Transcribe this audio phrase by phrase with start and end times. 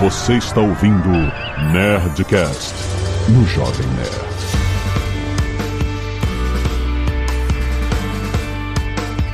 [0.00, 1.10] Você está ouvindo
[1.74, 2.74] Nerdcast
[3.28, 4.30] no Jovem Nerd.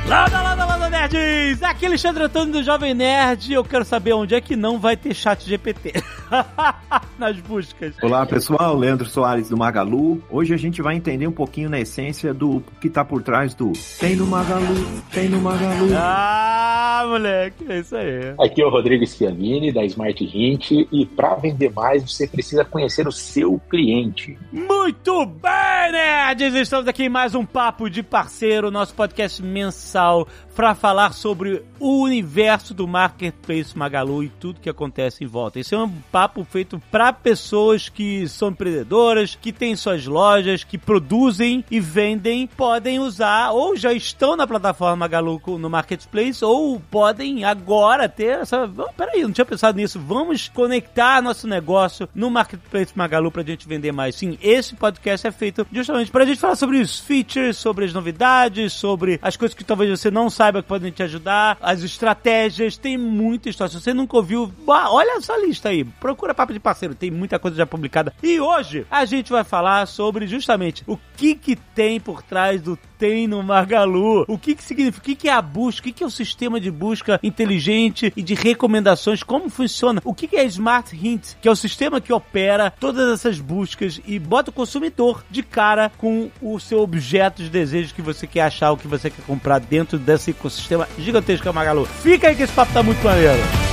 [0.08, 1.62] Lada, lada, lada, nerds!
[1.62, 3.52] Aqui é Alexandre Antônio do Jovem Nerd.
[3.52, 6.02] Eu quero saber onde é que não vai ter chat GPT
[7.18, 7.94] nas buscas.
[8.02, 10.22] Olá pessoal, Leandro Soares do Magalu.
[10.30, 13.72] Hoje a gente vai entender um pouquinho na essência do que tá por trás do
[13.98, 15.90] Tem no Magalu, tem no Magalu.
[15.96, 18.34] Ah, moleque, é isso aí.
[18.40, 23.06] Aqui é o Rodrigo Schiavini da Smart Hint e para vender mais você precisa conhecer
[23.06, 24.38] o seu cliente.
[24.52, 26.54] Muito bem, nerds!
[26.54, 30.26] Estamos aqui em mais um Papo de Parceiro, nosso podcast mensal
[30.56, 35.60] para falar sobre o universo do Marketplace Magalu e tudo que acontece em volta.
[35.60, 40.78] Esse é um papo feito para pessoas que são empreendedoras, que têm suas lojas, que
[40.78, 47.44] produzem e vendem, podem usar ou já estão na plataforma Magalu no Marketplace ou podem
[47.44, 48.64] agora ter essa.
[48.64, 50.00] Oh, peraí, não tinha pensado nisso.
[50.00, 54.16] Vamos conectar nosso negócio no Marketplace Magalu para a gente vender mais.
[54.16, 57.92] Sim, esse podcast é feito justamente para a gente falar sobre os features, sobre as
[57.92, 62.76] novidades, sobre as coisas que talvez você não saiba que podem te ajudar, as estratégias,
[62.76, 63.72] tem muita história.
[63.72, 67.56] Se você nunca ouviu, olha essa lista aí, procura Papo de Parceiro, tem muita coisa
[67.56, 68.12] já publicada.
[68.22, 72.78] E hoje a gente vai falar sobre justamente o que que tem por trás do
[72.98, 74.24] tem no Magalu.
[74.28, 74.98] O que que significa?
[74.98, 75.80] O que que é a busca?
[75.80, 79.22] O que que é o sistema de busca inteligente e de recomendações?
[79.22, 80.00] Como funciona?
[80.04, 81.34] O que que é Smart Hint?
[81.40, 85.90] Que é o sistema que opera todas essas buscas e bota o consumidor de cara
[85.98, 89.58] com o seu objeto de desejo que você quer achar, o que você quer comprar
[89.58, 91.86] dentro desse ecossistema gigantesco que é o Magalu.
[91.86, 93.65] Fica aí que esse papo tá muito maneiro.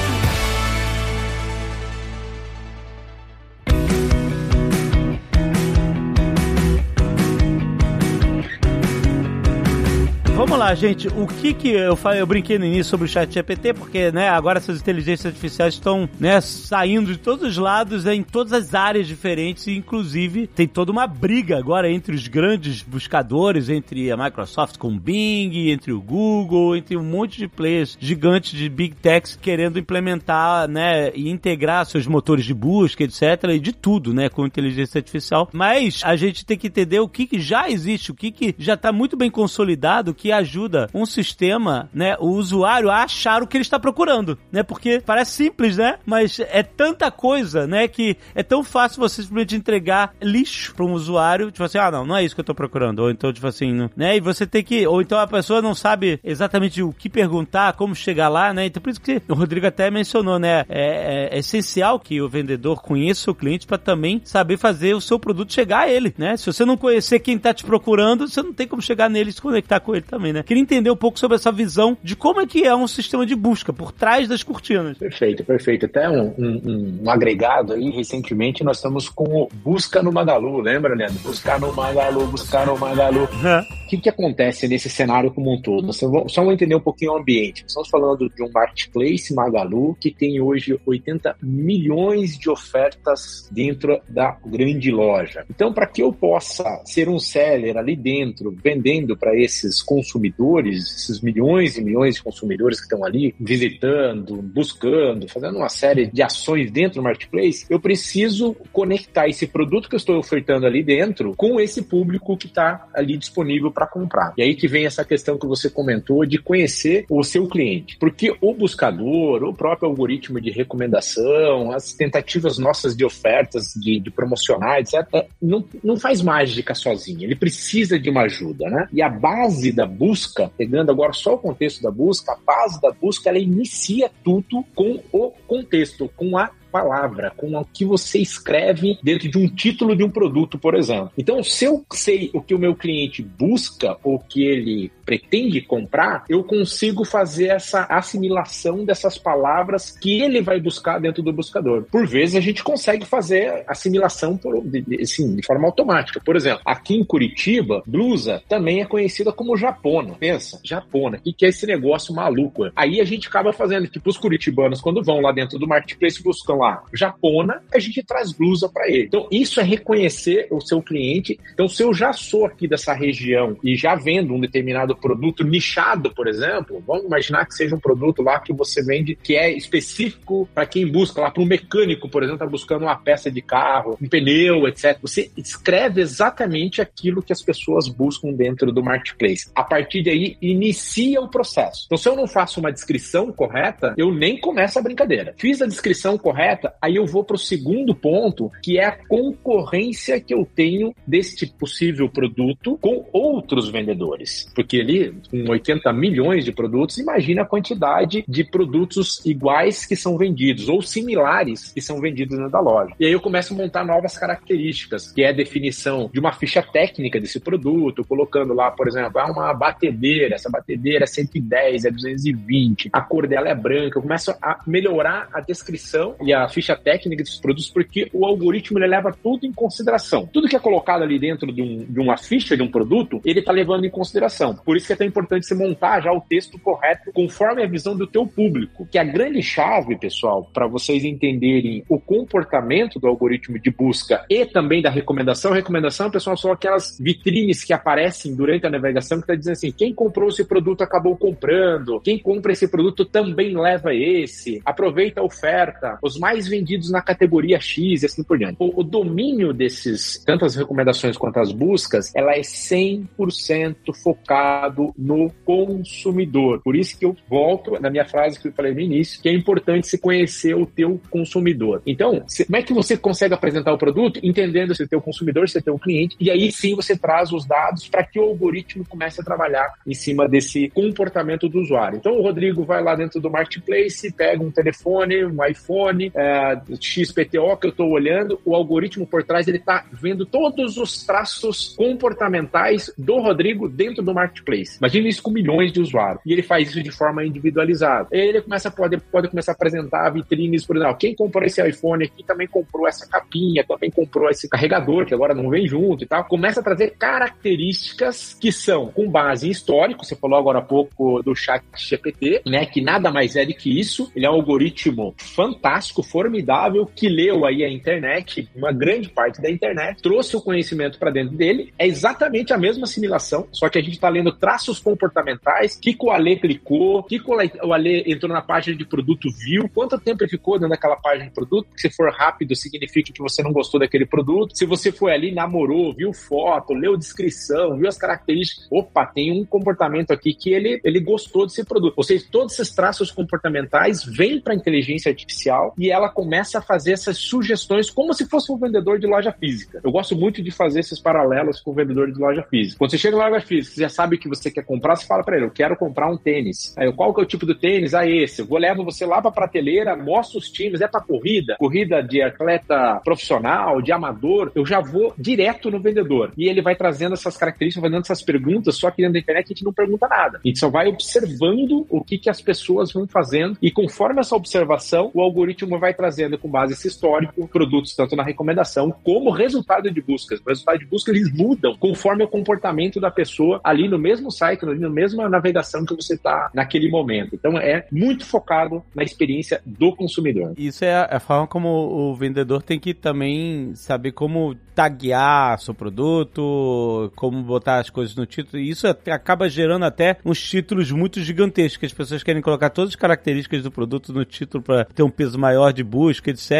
[10.64, 11.10] Lá, gente.
[11.10, 14.30] O que que eu falei, eu brinquei no início sobre o chat GPT, porque, né,
[14.30, 18.74] agora essas inteligências artificiais estão, né, saindo de todos os lados, né, em todas as
[18.74, 24.16] áreas diferentes, e inclusive tem toda uma briga agora entre os grandes buscadores, entre a
[24.16, 28.96] Microsoft com o Bing, entre o Google, entre um monte de players gigantes de Big
[28.96, 33.22] Techs querendo implementar, né, e integrar seus motores de busca, etc,
[33.54, 35.50] e de tudo, né, com inteligência artificial.
[35.52, 38.76] Mas a gente tem que entender o que que já existe, o que que já
[38.76, 40.53] está muito bem consolidado, que ajuda
[40.94, 44.64] um sistema, né, o usuário a achar o que ele está procurando, né?
[44.64, 45.98] Porque parece simples, né?
[46.06, 50.94] Mas é tanta coisa, né, que é tão fácil você simplesmente entregar lixo para um
[50.94, 53.48] usuário, tipo assim, ah, não, não é isso que eu estou procurando, ou então tipo
[53.48, 54.18] assim, né?
[54.18, 57.96] E você tem que, ou então a pessoa não sabe exatamente o que perguntar, como
[57.96, 58.66] chegar lá, né?
[58.66, 60.66] Então por isso que o Rodrigo até mencionou, né?
[60.70, 65.02] É, é, é essencial que o vendedor conheça o cliente para também saber fazer o
[65.02, 66.38] seu produto chegar a ele, né?
[66.38, 69.34] Se você não conhecer quem está te procurando, você não tem como chegar nele e
[69.34, 70.43] se conectar com ele também, né?
[70.44, 73.36] Queria entender um pouco sobre essa visão de como é que é um sistema de
[73.36, 74.98] busca por trás das cortinas.
[74.98, 75.86] Perfeito, perfeito.
[75.86, 80.96] Até um, um, um agregado aí, recentemente nós estamos com o Busca no Magalu, lembra,
[80.96, 81.20] Leandro?
[81.20, 83.24] Buscar no Magalu, buscar no Magalu.
[83.24, 85.94] O que, que acontece nesse cenário como um todo?
[85.94, 87.64] Só vamos entender um pouquinho o ambiente.
[87.68, 94.38] Estamos falando de um marketplace Magalu que tem hoje 80 milhões de ofertas dentro da
[94.46, 95.46] grande loja.
[95.50, 100.33] Então, para que eu possa ser um seller ali dentro, vendendo para esses consumidores,
[100.68, 106.22] esses milhões e milhões de consumidores que estão ali visitando, buscando, fazendo uma série de
[106.22, 111.34] ações dentro do marketplace, eu preciso conectar esse produto que eu estou ofertando ali dentro
[111.36, 114.34] com esse público que está ali disponível para comprar.
[114.38, 117.98] E aí que vem essa questão que você comentou de conhecer o seu cliente.
[117.98, 124.12] Porque o buscador, o próprio algoritmo de recomendação, as tentativas nossas de ofertas, de, de
[124.12, 127.24] promocionar, etc., não, não faz mágica sozinho.
[127.24, 128.88] Ele precisa de uma ajuda, né?
[128.92, 130.13] E a base da busca,
[130.58, 135.02] pegando agora só o contexto da busca, a base da busca, ela inicia tudo com
[135.12, 140.04] o contexto, com a palavra, com o que você escreve dentro de um título de
[140.04, 141.12] um produto, por exemplo.
[141.16, 146.24] Então, se eu sei o que o meu cliente busca ou que ele pretende comprar,
[146.28, 151.84] eu consigo fazer essa assimilação dessas palavras que ele vai buscar dentro do buscador.
[151.92, 154.64] Por vezes a gente consegue fazer assimilação por,
[155.00, 156.22] assim, de forma automática.
[156.26, 160.16] Por exemplo, aqui em Curitiba, blusa também é conhecida como japona.
[160.20, 161.20] Pensa, japona.
[161.24, 162.72] O que é esse negócio maluco?
[162.76, 166.63] Aí a gente acaba fazendo, tipo, os curitibanos, quando vão lá dentro do marketplace, buscam
[166.64, 169.06] lá japona, a gente traz blusa para ele.
[169.06, 171.40] Então, isso é reconhecer o seu cliente.
[171.54, 176.14] Então, se eu já sou aqui dessa região e já vendo um determinado produto nichado,
[176.14, 180.48] por exemplo, vamos imaginar que seja um produto lá que você vende que é específico
[180.54, 183.98] para quem busca, lá para um mecânico, por exemplo, está buscando uma peça de carro,
[184.02, 184.98] um pneu, etc.
[185.02, 189.50] Você escreve exatamente aquilo que as pessoas buscam dentro do marketplace.
[189.54, 191.84] A partir daí, inicia o processo.
[191.86, 195.34] Então, se eu não faço uma descrição correta, eu nem começo a brincadeira.
[195.38, 198.92] Fiz a descrição correta, correta, aí eu vou para o segundo ponto, que é a
[198.92, 204.52] concorrência que eu tenho deste possível produto com outros vendedores.
[204.56, 210.18] Porque ali, com 80 milhões de produtos, imagina a quantidade de produtos iguais que são
[210.18, 212.94] vendidos ou similares que são vendidos dentro da loja.
[213.00, 216.62] E aí eu começo a montar novas características, que é a definição de uma ficha
[216.62, 221.92] técnica desse produto, colocando lá, por exemplo, ah, uma batedeira, essa batedeira é 110, é
[221.92, 223.98] 220, a cor dela é branca.
[223.98, 228.80] Eu começo a melhorar a descrição e a ficha técnica desses produtos, porque o algoritmo
[228.80, 230.28] ele leva tudo em consideração.
[230.32, 233.40] Tudo que é colocado ali dentro de, um, de uma ficha de um produto, ele
[233.40, 234.56] está levando em consideração.
[234.56, 237.96] Por isso que é tão importante você montar já o texto correto conforme a visão
[237.96, 238.88] do teu público.
[238.92, 244.46] Que a grande chave, pessoal, para vocês entenderem o comportamento do algoritmo de busca e
[244.46, 245.52] também da recomendação.
[245.52, 249.94] Recomendação, pessoal, são aquelas vitrines que aparecem durante a navegação que está dizendo assim: quem
[249.94, 255.98] comprou esse produto acabou comprando, quem compra esse produto também leva esse, aproveita a oferta,
[256.02, 258.58] os mais vendidos na categoria X e assim por diante.
[258.60, 265.32] O, o domínio desses, tanto as recomendações quanto as buscas, ela é 100% focado no
[265.46, 266.62] consumidor.
[266.62, 269.34] Por isso que eu volto na minha frase que eu falei no início, que é
[269.34, 271.82] importante se conhecer o teu consumidor.
[271.86, 274.20] Então, se, como é que você consegue apresentar o produto?
[274.24, 277.46] Entendendo se é teu consumidor, se é teu cliente, e aí sim você traz os
[277.46, 281.98] dados para que o algoritmo comece a trabalhar em cima desse comportamento do usuário.
[281.98, 287.58] Então, o Rodrigo vai lá dentro do marketplace, pega um telefone, um iPhone, é, XPTO
[287.58, 292.92] que eu estou olhando, o algoritmo por trás ele está vendo todos os traços comportamentais
[292.98, 294.78] do Rodrigo dentro do marketplace.
[294.78, 296.22] Imagina isso com milhões de usuários.
[296.26, 298.08] E ele faz isso de forma individualizada.
[298.12, 302.04] Ele começa a pode, pode começar a apresentar vitrines, por exemplo, quem comprou esse iPhone
[302.04, 306.08] aqui também comprou essa capinha, também comprou esse carregador que agora não vem junto e
[306.08, 306.24] tal.
[306.26, 310.06] Começa a trazer características que são com base em histórico.
[310.06, 312.66] Você falou agora há pouco do chat GPT, né?
[312.66, 314.12] Que nada mais é do que isso.
[314.16, 319.50] Ele é um algoritmo fantástico, formidável, que leu aí a internet, uma grande parte da
[319.50, 321.74] internet, trouxe o conhecimento para dentro dele.
[321.78, 326.12] É exatamente a mesma assimilação, só que a gente está lendo traços comportamentais, que o
[326.12, 330.56] Ale clicou, que o Ale entrou na página de produto viu, quanto tempo ele ficou
[330.56, 331.68] dentro daquela página de produto.
[331.78, 334.58] Se for rápido, significa que você não gostou daquele produto.
[334.58, 339.46] Se você foi ali, namorou, viu foto, leu descrição, viu as características, opa, tem um
[339.46, 341.94] comportamento aqui que ele, ele gostou desse produto.
[341.98, 346.62] Ou seja, todos esses traços comportamentais vêm para a inteligência artificial e ela começa a
[346.62, 349.80] fazer essas sugestões como se fosse um vendedor de loja física.
[349.84, 352.78] Eu gosto muito de fazer esses paralelos com o vendedor de loja física.
[352.80, 355.06] Quando você chega na loja física, você já sabe o que você quer comprar, você
[355.06, 356.76] fala para ele, eu quero comprar um tênis.
[356.78, 357.94] Aí, qual que é o tipo do tênis?
[357.94, 358.42] Ah, esse.
[358.42, 362.02] Eu vou levar você lá para a prateleira, mostro os times, é para corrida, corrida
[362.02, 366.32] de atleta profissional, de amador, eu já vou direto no vendedor.
[366.38, 369.46] E ele vai trazendo essas características, vai dando essas perguntas, só que dentro da internet
[369.46, 370.40] a gente não pergunta nada.
[370.44, 374.36] A gente só vai observando o que, que as pessoas vão fazendo e conforme essa
[374.36, 379.92] observação, o algoritmo vai trazendo com base esse histórico produtos tanto na recomendação como resultado
[379.92, 380.40] de buscas.
[380.40, 384.64] O resultado de busca eles mudam conforme o comportamento da pessoa ali no mesmo site,
[384.64, 387.36] ali na mesma navegação que você está naquele momento.
[387.36, 390.54] Então é muito focado na experiência do consumidor.
[390.58, 397.12] Isso é a forma como o vendedor tem que também saber como taguear seu produto,
[397.16, 398.62] como botar as coisas no título.
[398.62, 401.88] Isso acaba gerando até uns títulos muito gigantescos.
[401.88, 405.38] As pessoas querem colocar todas as características do produto no título para ter um peso
[405.38, 406.52] maior de busca, etc.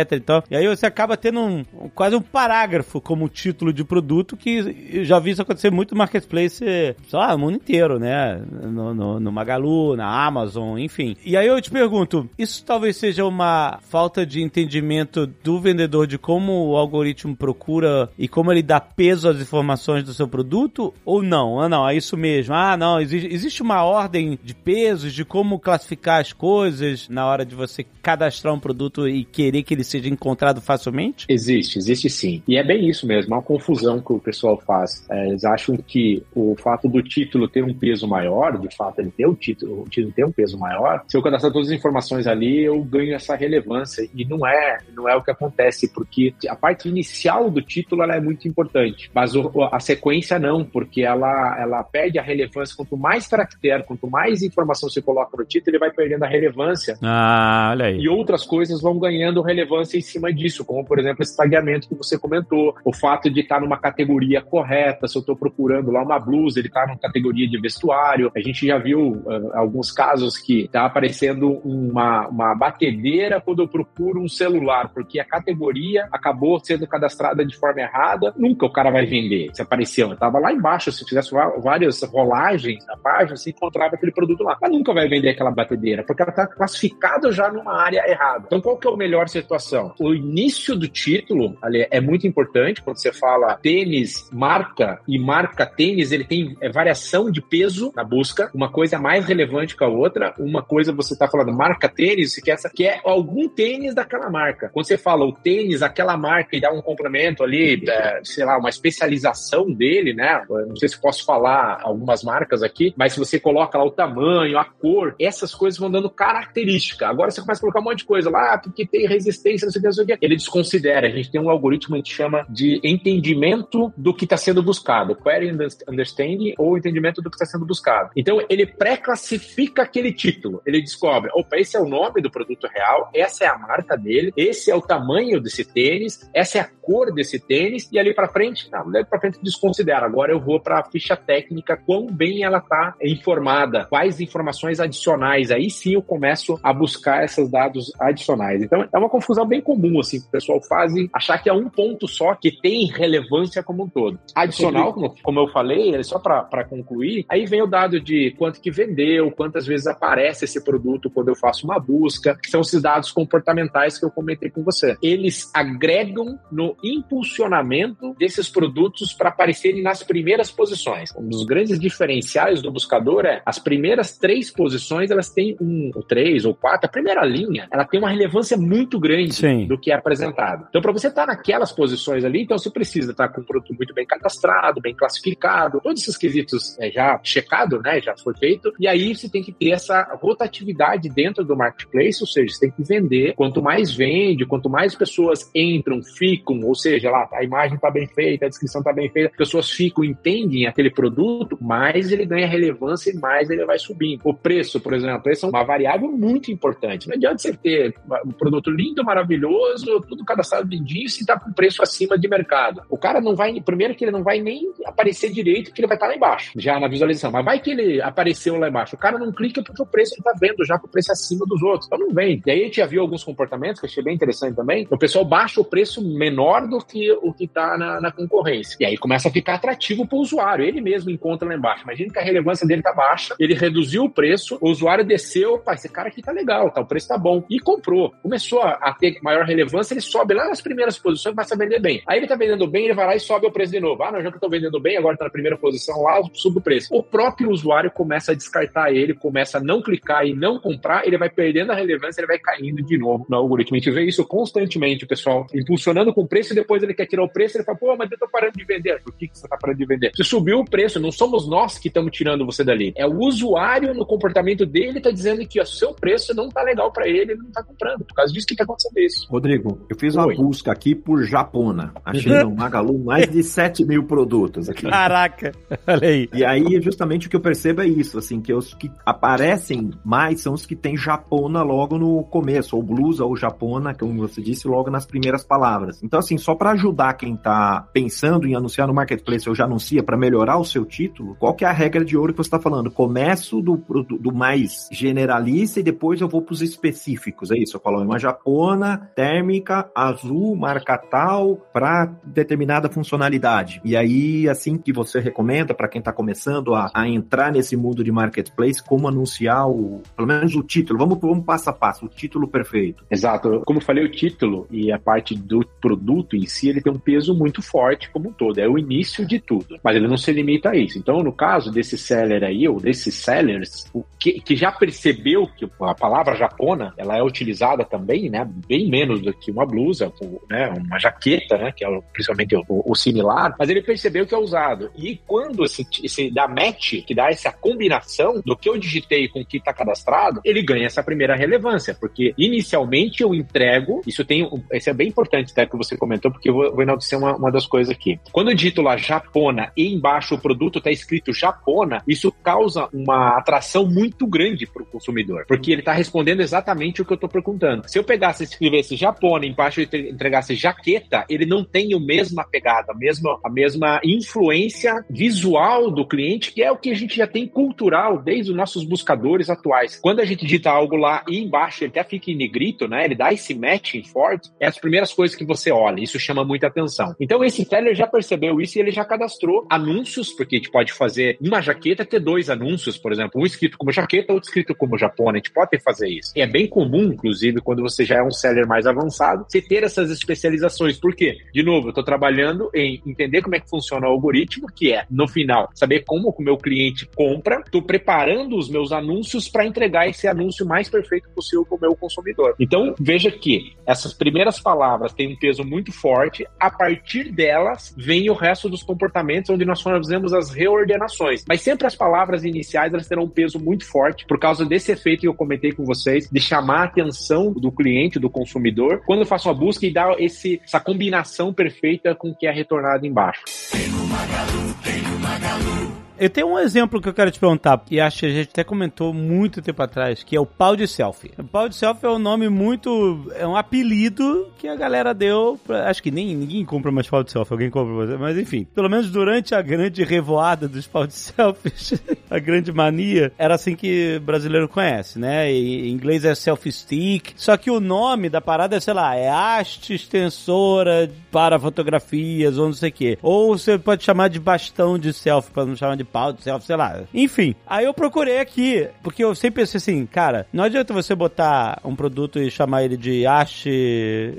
[0.50, 5.04] E, e aí você acaba tendo um, quase um parágrafo como título de produto que
[5.06, 8.42] já vi isso acontecer muito no marketplace, sei lá, no mundo inteiro, né?
[8.64, 11.16] No, no, no Magalu, na Amazon, enfim.
[11.24, 16.18] E aí eu te pergunto, isso talvez seja uma falta de entendimento do vendedor de
[16.18, 20.94] como o algoritmo procura e como ele dá peso às informações do seu produto?
[21.06, 21.60] Ou não?
[21.60, 22.54] Ah, não, é isso mesmo.
[22.54, 27.46] Ah, não, existe, existe uma ordem de pesos, de como classificar as coisas na hora
[27.46, 31.26] de você cadastrar um produto e querer que ele seja encontrado facilmente?
[31.30, 32.44] Existe, existe sim.
[32.48, 35.06] E é bem isso mesmo, é uma confusão que o pessoal faz.
[35.10, 39.12] É, eles acham que o fato do título ter um peso maior, de fato ele
[39.12, 42.28] ter o título, o título ter um peso maior, se eu cadastrar todas as informações
[42.28, 44.08] ali, eu ganho essa relevância.
[44.14, 48.16] E não é, não é o que acontece, porque a parte inicial do título ela
[48.16, 52.76] é muito importante, mas o, a sequência não, porque ela, ela perde a relevância.
[52.76, 56.98] Quanto mais caractere, quanto mais informação você coloca no título, ele vai perdendo a relevância.
[57.02, 58.00] Ah, olha aí.
[58.00, 61.96] E outras coisas vão ganhando relevância em cima disso, como por exemplo esse tagueamento que
[61.96, 66.20] você comentou, o fato de estar numa categoria correta, se eu estou procurando lá uma
[66.20, 68.32] blusa, ele está numa categoria de vestuário.
[68.36, 73.68] A gente já viu uh, alguns casos que está aparecendo uma, uma batedeira quando eu
[73.68, 78.92] procuro um celular, porque a categoria acabou sendo cadastrada de forma errada, nunca o cara
[78.92, 79.50] vai vender.
[79.54, 81.32] Se apareceu, estava lá embaixo, se fizesse
[81.62, 84.58] várias rolagens na página, você encontrava aquele produto lá.
[84.62, 88.44] Mas nunca vai vender aquela batedeira, porque ela está classificada já numa área errada.
[88.48, 89.94] Então, qual que é a melhor situação?
[89.98, 95.66] O início do título ali, é muito importante quando você fala tênis, marca e marca
[95.66, 99.84] tênis, ele tem é, variação de peso na busca, uma coisa é mais relevante que
[99.84, 104.30] a outra, uma coisa você está falando marca tênis, você quer, quer algum tênis daquela
[104.30, 104.70] marca.
[104.74, 108.58] Quando você fala o tênis, aquela marca e dá um complemento ali, é, sei lá,
[108.58, 110.44] uma especialização dele, né?
[110.50, 114.58] não sei se posso falar algumas marcas aqui, mas se você coloca lá o tamanho,
[114.58, 117.08] a cor, essas coisas vão dando característica.
[117.08, 119.80] Agora você começa a colocar um monte de coisa lá, porque tem resistência, não sei
[119.80, 120.18] o que, não sei o que.
[120.26, 121.08] Ele desconsidera.
[121.08, 124.64] A gente tem um algoritmo que a gente chama de entendimento do que está sendo
[124.64, 125.52] buscado, query
[125.88, 128.10] understanding ou entendimento do que está sendo buscado.
[128.16, 130.62] Então ele pré-classifica aquele título.
[130.66, 134.34] Ele descobre, opa, esse é o nome do produto real, essa é a marca dele,
[134.36, 138.28] esse é o tamanho desse tênis, essa é a cor desse tênis e ali para
[138.28, 140.06] frente, não, dali para frente desconsidera.
[140.06, 145.52] Agora eu vou para a ficha técnica, quão bem ela está informada, quais informações adicionais.
[145.52, 148.53] Aí sim eu começo a buscar esses dados adicionais.
[148.62, 151.54] Então é uma confusão bem comum assim que o pessoal faz e achar que é
[151.54, 154.20] um ponto só que tem relevância como um todo.
[154.36, 158.62] Adicional, como, como eu falei, é só para concluir, aí vem o dado de quanto
[158.62, 162.82] que vendeu, quantas vezes aparece esse produto quando eu faço uma busca, que são esses
[162.82, 164.96] dados comportamentais que eu comentei com você.
[165.02, 171.14] Eles agregam no impulsionamento desses produtos para aparecerem nas primeiras posições.
[171.16, 176.04] Um dos grandes diferenciais do buscador é as primeiras três posições, elas têm um, ou
[176.04, 179.66] três ou quatro, a primeira linha, ela tem uma relevância muito grande Sim.
[179.66, 180.66] do que é apresentado.
[180.70, 183.44] Então, para você estar tá naquelas posições ali, então você precisa estar tá com um
[183.44, 188.36] produto muito bem cadastrado, bem classificado, todos esses quesitos é, já checado, né, já foi
[188.36, 192.60] feito, e aí você tem que ter essa rotatividade dentro do marketplace, ou seja, você
[192.62, 197.44] tem que vender, quanto mais vende, quanto mais pessoas entram, ficam, ou seja, lá, a
[197.44, 202.12] imagem está bem feita, a descrição está bem feita, pessoas ficam, entendem aquele produto, mais
[202.12, 204.22] ele ganha relevância e mais ele vai subindo.
[204.24, 207.08] O preço, por exemplo, o preço é uma variável muito importante.
[207.08, 207.96] Não adianta você ter
[208.34, 212.82] produto lindo, maravilhoso, tudo cadastrado lindinho, se está com preço acima de mercado.
[212.90, 215.98] O cara não vai, primeiro que ele não vai nem aparecer direito, porque ele vai
[215.98, 217.32] estar tá lá embaixo, já na visualização.
[217.32, 218.96] Mas vai que ele apareceu lá embaixo.
[218.96, 221.46] O cara não clica porque o preço ele está vendo já com o preço acima
[221.46, 221.88] dos outros.
[221.88, 222.42] Então não vem.
[222.46, 224.88] E aí a gente já viu alguns comportamentos que eu achei bem interessante também.
[224.90, 228.78] O pessoal baixa o preço menor do que o que está na, na, concorrência.
[228.80, 230.66] E aí começa a ficar atrativo para o usuário.
[230.66, 231.84] Ele mesmo encontra lá embaixo.
[231.84, 235.74] Imagina que a relevância dele está baixa, ele reduziu o preço, o usuário desceu, pá,
[235.74, 237.44] esse cara aqui tá legal, tá, o preço tá bom.
[237.50, 238.14] E comprou.
[238.24, 242.02] Começou a, ter maior relevância, ele sobe lá nas primeiras posições, começa a vender bem.
[242.08, 244.02] Aí ele tá vendendo bem, ele vai lá e sobe o preço de novo.
[244.02, 246.60] Ah, não, já que eu tô vendendo bem, agora tá na primeira posição lá, subo
[246.60, 246.88] o preço.
[246.96, 251.18] O próprio usuário começa a descartar ele, começa a não clicar e não comprar, ele
[251.18, 253.76] vai perdendo a relevância, ele vai caindo de novo no algoritmo.
[253.76, 257.06] A gente vê isso constantemente, o pessoal impulsionando com o preço e depois ele quer
[257.06, 259.02] tirar o preço, ele fala, pô, mas eu tô parando de vender.
[259.04, 260.12] Por que, que você tá parando de vender?
[260.16, 262.94] Você subiu o preço, não somos nós que estamos tirando você dali.
[262.96, 266.92] É o usuário no comportamento dele tá dizendo que o seu preço não tá legal
[266.92, 268.06] para ele, ele não tá comprando.
[268.14, 269.28] Por causa disso que tá acontecendo isso.
[269.28, 270.36] Rodrigo, eu fiz uma Oi.
[270.36, 271.92] busca aqui por Japona.
[272.06, 274.88] Achei no Magalu mais de 7 mil produtos aqui.
[274.88, 275.52] Caraca,
[275.88, 276.30] olha aí.
[276.32, 280.42] E aí, justamente o que eu percebo é isso, assim, que os que aparecem mais
[280.42, 284.68] são os que tem Japona logo no começo, ou blusa ou Japona, como você disse,
[284.68, 286.02] logo nas primeiras palavras.
[286.04, 290.04] Então, assim, só para ajudar quem tá pensando em anunciar no Marketplace ou já anuncia
[290.04, 292.60] para melhorar o seu título, qual que é a regra de ouro que você está
[292.60, 292.92] falando?
[292.92, 297.78] Começo do, do, do, mais generalista e depois eu vou para os específicos, é isso?
[297.78, 303.82] Eu falo uma Japona, térmica, azul, marca tal, para determinada funcionalidade.
[303.84, 308.04] E aí, assim que você recomenda para quem está começando a, a, entrar nesse mundo
[308.04, 311.00] de marketplace, como anunciar o, pelo menos o título.
[311.00, 313.06] Vamos, vamos passo a passo, o título perfeito.
[313.10, 313.62] Exato.
[313.66, 317.00] Como eu falei, o título e a parte do produto em si, ele tem um
[317.00, 318.60] peso muito forte como um todo.
[318.60, 319.80] É o início de tudo.
[319.84, 320.98] Mas ele não se limita a isso.
[320.98, 325.70] Então, no caso desse seller aí, ou desses sellers, o que, que já percebeu que
[325.82, 328.50] a palavra japona, ela é utilizada também, né?
[328.68, 330.12] Bem menos do que uma blusa,
[330.50, 330.68] né?
[330.70, 331.72] Uma jaqueta, né?
[331.72, 333.56] Que é principalmente o, o similar.
[333.60, 334.90] Mas ele percebeu que é usado.
[334.98, 339.42] E quando esse, esse dá match, que dá essa combinação do que eu digitei com
[339.42, 344.50] o que está cadastrado, ele ganha essa primeira relevância, porque inicialmente eu entrego, isso tem,
[344.74, 347.52] isso é bem importante, até que você comentou, porque eu vou, vou enaltecer uma, uma
[347.52, 348.20] das coisas aqui.
[348.32, 353.38] Quando eu digito lá Japona e embaixo o produto está escrito Japona, isso causa uma
[353.38, 357.30] atração muito grande para o consumidor, porque ele está respondendo exatamente o que eu estou
[357.30, 357.83] perguntando.
[357.86, 362.44] Se eu pegasse e escrevesse Japona embaixo e entregasse jaqueta, ele não tem a mesma
[362.44, 367.16] pegada, a mesma, a mesma influência visual do cliente, que é o que a gente
[367.16, 370.00] já tem cultural desde os nossos buscadores atuais.
[370.02, 373.06] Quando a gente digita algo lá e embaixo ele até fica em negrito, né?
[373.06, 376.02] Ele dá esse matching forte, é as primeiras coisas que você olha.
[376.02, 377.16] Isso chama muita atenção.
[377.20, 380.94] Então esse seller já percebeu isso e ele já cadastrou anúncios, porque a gente pode
[380.94, 384.98] fazer uma jaqueta ter dois anúncios, por exemplo, um escrito como jaqueta, outro escrito como
[384.98, 385.34] Japona.
[385.34, 386.32] A gente pode fazer isso.
[386.36, 389.84] E é bem comum, inclusive, quando você já é um seller mais avançado, você ter
[389.84, 391.00] essas especializações.
[391.00, 391.38] Por quê?
[391.54, 395.06] De novo, eu estou trabalhando em entender como é que funciona o algoritmo, que é,
[395.10, 400.08] no final, saber como o meu cliente compra, estou preparando os meus anúncios para entregar
[400.08, 402.56] esse anúncio mais perfeito possível para o meu consumidor.
[402.60, 408.30] Então, veja que essas primeiras palavras têm um peso muito forte, a partir delas vem
[408.30, 411.44] o resto dos comportamentos, onde nós fazemos as reordenações.
[411.48, 415.22] Mas sempre as palavras iniciais elas terão um peso muito forte por causa desse efeito
[415.22, 419.26] que eu comentei com vocês, de chamar a atenção do cliente, do consumidor, quando eu
[419.26, 423.44] faço uma busca e dar esse, essa combinação perfeita com o que é retornado embaixo.
[423.72, 425.93] Tem no Magalu, tem no Magalu.
[426.24, 428.64] Eu tenho um exemplo que eu quero te perguntar, e acho que a gente até
[428.64, 431.34] comentou muito tempo atrás, que é o pau de selfie.
[431.38, 433.30] O pau de selfie é um nome muito.
[433.36, 435.60] é um apelido que a galera deu.
[435.68, 438.66] Pra, acho que nem ninguém compra mais pau de selfie, alguém compra mas enfim.
[438.74, 443.76] Pelo menos durante a grande revoada dos pau de selfies, a grande mania, era assim
[443.76, 445.52] que brasileiro conhece, né?
[445.52, 447.34] E, em inglês é selfie stick.
[447.36, 452.68] Só que o nome da parada é, sei lá, é haste extensora para fotografias ou
[452.68, 453.18] não sei o quê.
[453.22, 456.68] Ou você pode chamar de bastão de selfie, para não chamar de pau de selfie,
[456.68, 457.02] sei lá.
[457.12, 461.82] Enfim, aí eu procurei aqui, porque eu sempre pensei assim, cara, não adianta você botar
[461.84, 463.70] um produto e chamar ele de haste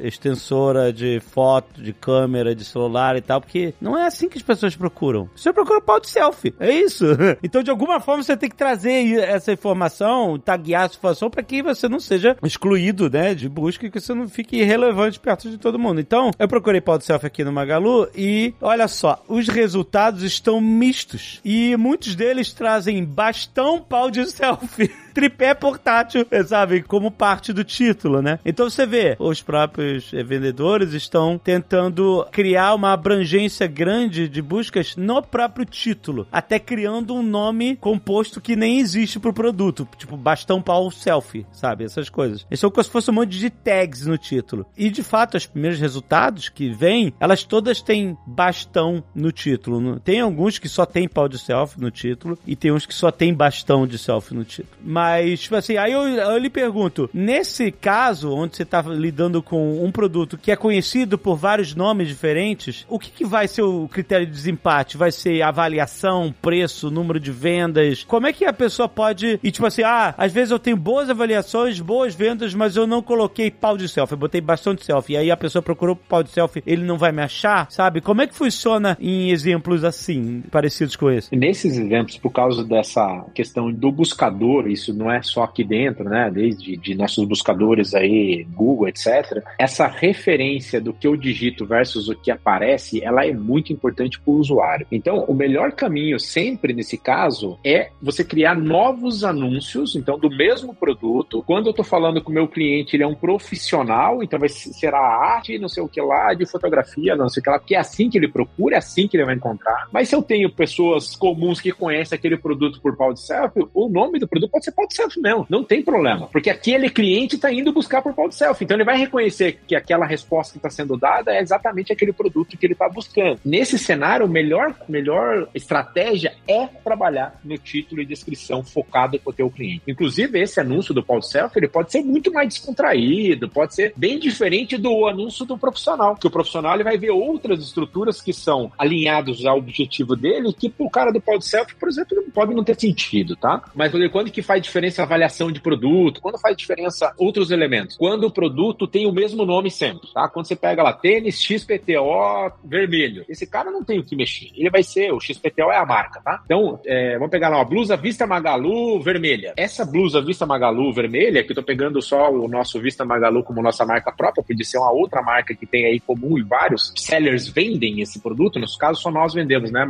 [0.03, 4.45] extensora de foto, de câmera, de celular e tal, porque não é assim que as
[4.45, 5.29] pessoas procuram.
[5.35, 7.05] Você procura pau de selfie, é isso.
[7.43, 11.63] Então, de alguma forma, você tem que trazer essa informação, taguear essa informação para que
[11.63, 15.59] você não seja excluído, né, de busca e que você não fique irrelevante perto de
[15.59, 16.01] todo mundo.
[16.01, 20.61] Então, eu procurei pau de selfie aqui no Magalu e, olha só, os resultados estão
[20.61, 21.41] mistos.
[21.45, 24.91] E e muitos deles trazem bastão pau de selfie.
[25.15, 26.83] tripé portátil, sabe?
[26.83, 28.41] Como parte do título, né?
[28.45, 35.23] Então você vê, os próprios vendedores estão tentando criar uma abrangência grande de buscas no
[35.23, 40.91] próprio título, até criando um nome composto que nem existe pro produto, tipo bastão pau
[40.91, 41.85] selfie, sabe?
[41.85, 42.45] Essas coisas.
[42.51, 44.67] Isso é como se fosse um monte de tags no título.
[44.77, 50.01] E de fato, os primeiros resultados que vêm, elas todas têm bastão no título.
[50.01, 53.11] Tem alguns que só tem pau de selfie no título e tem uns que só
[53.11, 54.77] tem bastão de selfie no título.
[54.83, 59.85] Mas tipo assim, aí eu, eu lhe pergunto: nesse caso, onde você tá lidando com
[59.85, 63.89] um produto que é conhecido por vários nomes diferentes, o que, que vai ser o
[63.89, 64.97] critério de desempate?
[64.97, 68.05] Vai ser avaliação, preço, número de vendas?
[68.05, 69.39] Como é que a pessoa pode.
[69.43, 73.03] E tipo assim, ah, às vezes eu tenho boas avaliações, boas vendas, mas eu não
[73.03, 75.15] coloquei pau de selfie, eu botei bastante selfie.
[75.15, 78.01] E aí a pessoa procurou pau de selfie, ele não vai me achar, sabe?
[78.01, 81.34] Como é que funciona em exemplos assim, parecidos com esse?
[81.37, 86.31] Nesses exemplos, por causa dessa questão do buscador, isso não é só aqui dentro, né?
[86.33, 89.43] Desde de nossos buscadores aí, Google, etc.
[89.59, 94.33] Essa referência do que eu digito versus o que aparece, ela é muito importante para
[94.33, 94.87] o usuário.
[94.91, 100.75] Então, o melhor caminho sempre nesse caso é você criar novos anúncios, então do mesmo
[100.75, 101.43] produto.
[101.47, 104.95] Quando eu estou falando com o meu cliente, ele é um profissional, então vai ser
[104.95, 107.75] a arte, não sei o que lá, de fotografia, não sei o que lá, que
[107.75, 109.89] é assim que ele procura, é assim que ele vai encontrar.
[109.93, 113.89] Mas se eu tenho pessoas comuns que conhecem aquele produto por pau de selfie, o
[113.89, 116.27] nome do produto pode ser pau de selfie mesmo, não tem problema.
[116.27, 118.65] Porque aquele cliente está indo buscar por pau de selfie.
[118.65, 122.59] Então ele vai reconhecer que aquela resposta que está sendo dada é exatamente aquele produto
[122.59, 123.41] que ele está buscando.
[123.43, 129.33] Nesse cenário, a melhor, melhor estratégia é trabalhar no título e descrição focado para o
[129.33, 129.85] teu cliente.
[129.89, 133.95] Inclusive, esse anúncio do pau de selfie ele pode ser muito mais descontraído, pode ser
[133.97, 136.17] bem diferente do anúncio do profissional.
[136.17, 140.71] Que o profissional ele vai ver outras estruturas que são alinhados ao objetivo dele, que
[140.79, 143.63] o cara do pau de selfie, por exemplo, pode não ter sentido, tá?
[143.75, 147.97] Mas quando que faz diferença avaliação de produto, quando faz diferença outros elementos.
[147.97, 150.29] Quando o produto tem o mesmo nome sempre, tá?
[150.29, 154.51] Quando você pega lá tênis XPTO vermelho, esse cara não tem o que mexer.
[154.55, 156.43] Ele vai ser, o XPTO é a marca, tá?
[156.45, 159.55] Então, é, vamos pegar lá uma blusa Vista Magalu vermelha.
[159.57, 163.63] Essa blusa Vista Magalu vermelha, que eu tô pegando só o nosso Vista Magalu como
[163.63, 167.49] nossa marca própria, podia ser uma outra marca que tem aí comum e vários sellers
[167.49, 168.59] vendem esse produto.
[168.59, 169.85] No caso, só nós vendemos, né?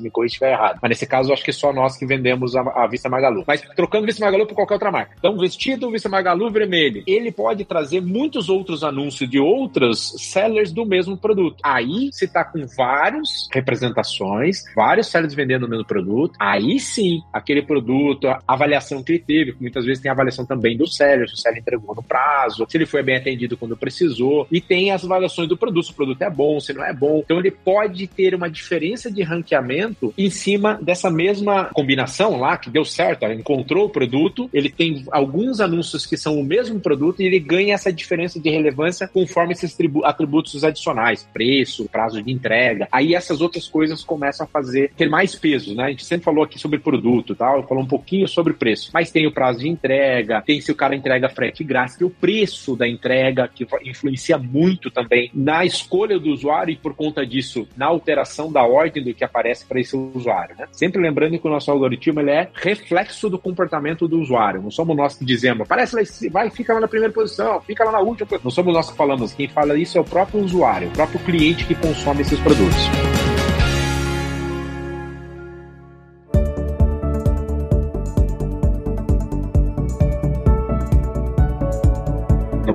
[0.00, 0.78] Me corrija estiver errado.
[0.80, 3.44] Mas nesse caso, acho que só nós que vendemos a, a Vista Magalu.
[3.46, 5.14] Mas trocando Vista Magalu por qualquer outra marca.
[5.18, 10.84] Então, vestido Vista Magalu vermelho, ele pode trazer muitos outros anúncios de outros sellers do
[10.84, 11.56] mesmo produto.
[11.62, 17.62] Aí, se tá com várias representações, vários sellers vendendo o mesmo produto, aí sim, aquele
[17.62, 21.36] produto, a avaliação que ele teve, muitas vezes tem avaliação também do seller, se o
[21.38, 25.48] seller entregou no prazo, se ele foi bem atendido quando precisou, e tem as avaliações
[25.48, 27.22] do produto, se o produto é bom, se não é bom.
[27.24, 32.70] Então, ele pode ter uma diferença de ranqueamento em cima dessa mesma combinação lá, que
[32.70, 37.26] deu certo, encontrou o produto, ele tem alguns anúncios que são o mesmo produto e
[37.26, 42.88] ele ganha essa diferença de relevância conforme esses atributos adicionais, preço, prazo de entrega.
[42.90, 45.84] Aí essas outras coisas começam a fazer ter mais peso, né?
[45.84, 49.26] A gente sempre falou aqui sobre produto, tal, falou um pouquinho sobre preço, mas tem
[49.26, 52.88] o prazo de entrega, tem se o cara entrega frete grátis, tem o preço da
[52.88, 58.50] entrega que influencia muito também na escolha do usuário e por conta disso na alteração
[58.50, 60.66] da ordem do que aparece para esse usuário, né?
[60.72, 64.62] Sempre lembrando que o nosso algoritmo ele é reflexo do comportamento do usuário.
[64.62, 67.92] Não somos nós que dizemos, aparece lá, vai, fica lá na primeira posição, fica lá
[67.92, 68.28] na última.
[68.42, 69.32] Não somos nós que falamos.
[69.32, 72.88] Quem fala isso é o próprio usuário, o próprio cliente que consome esses produtos.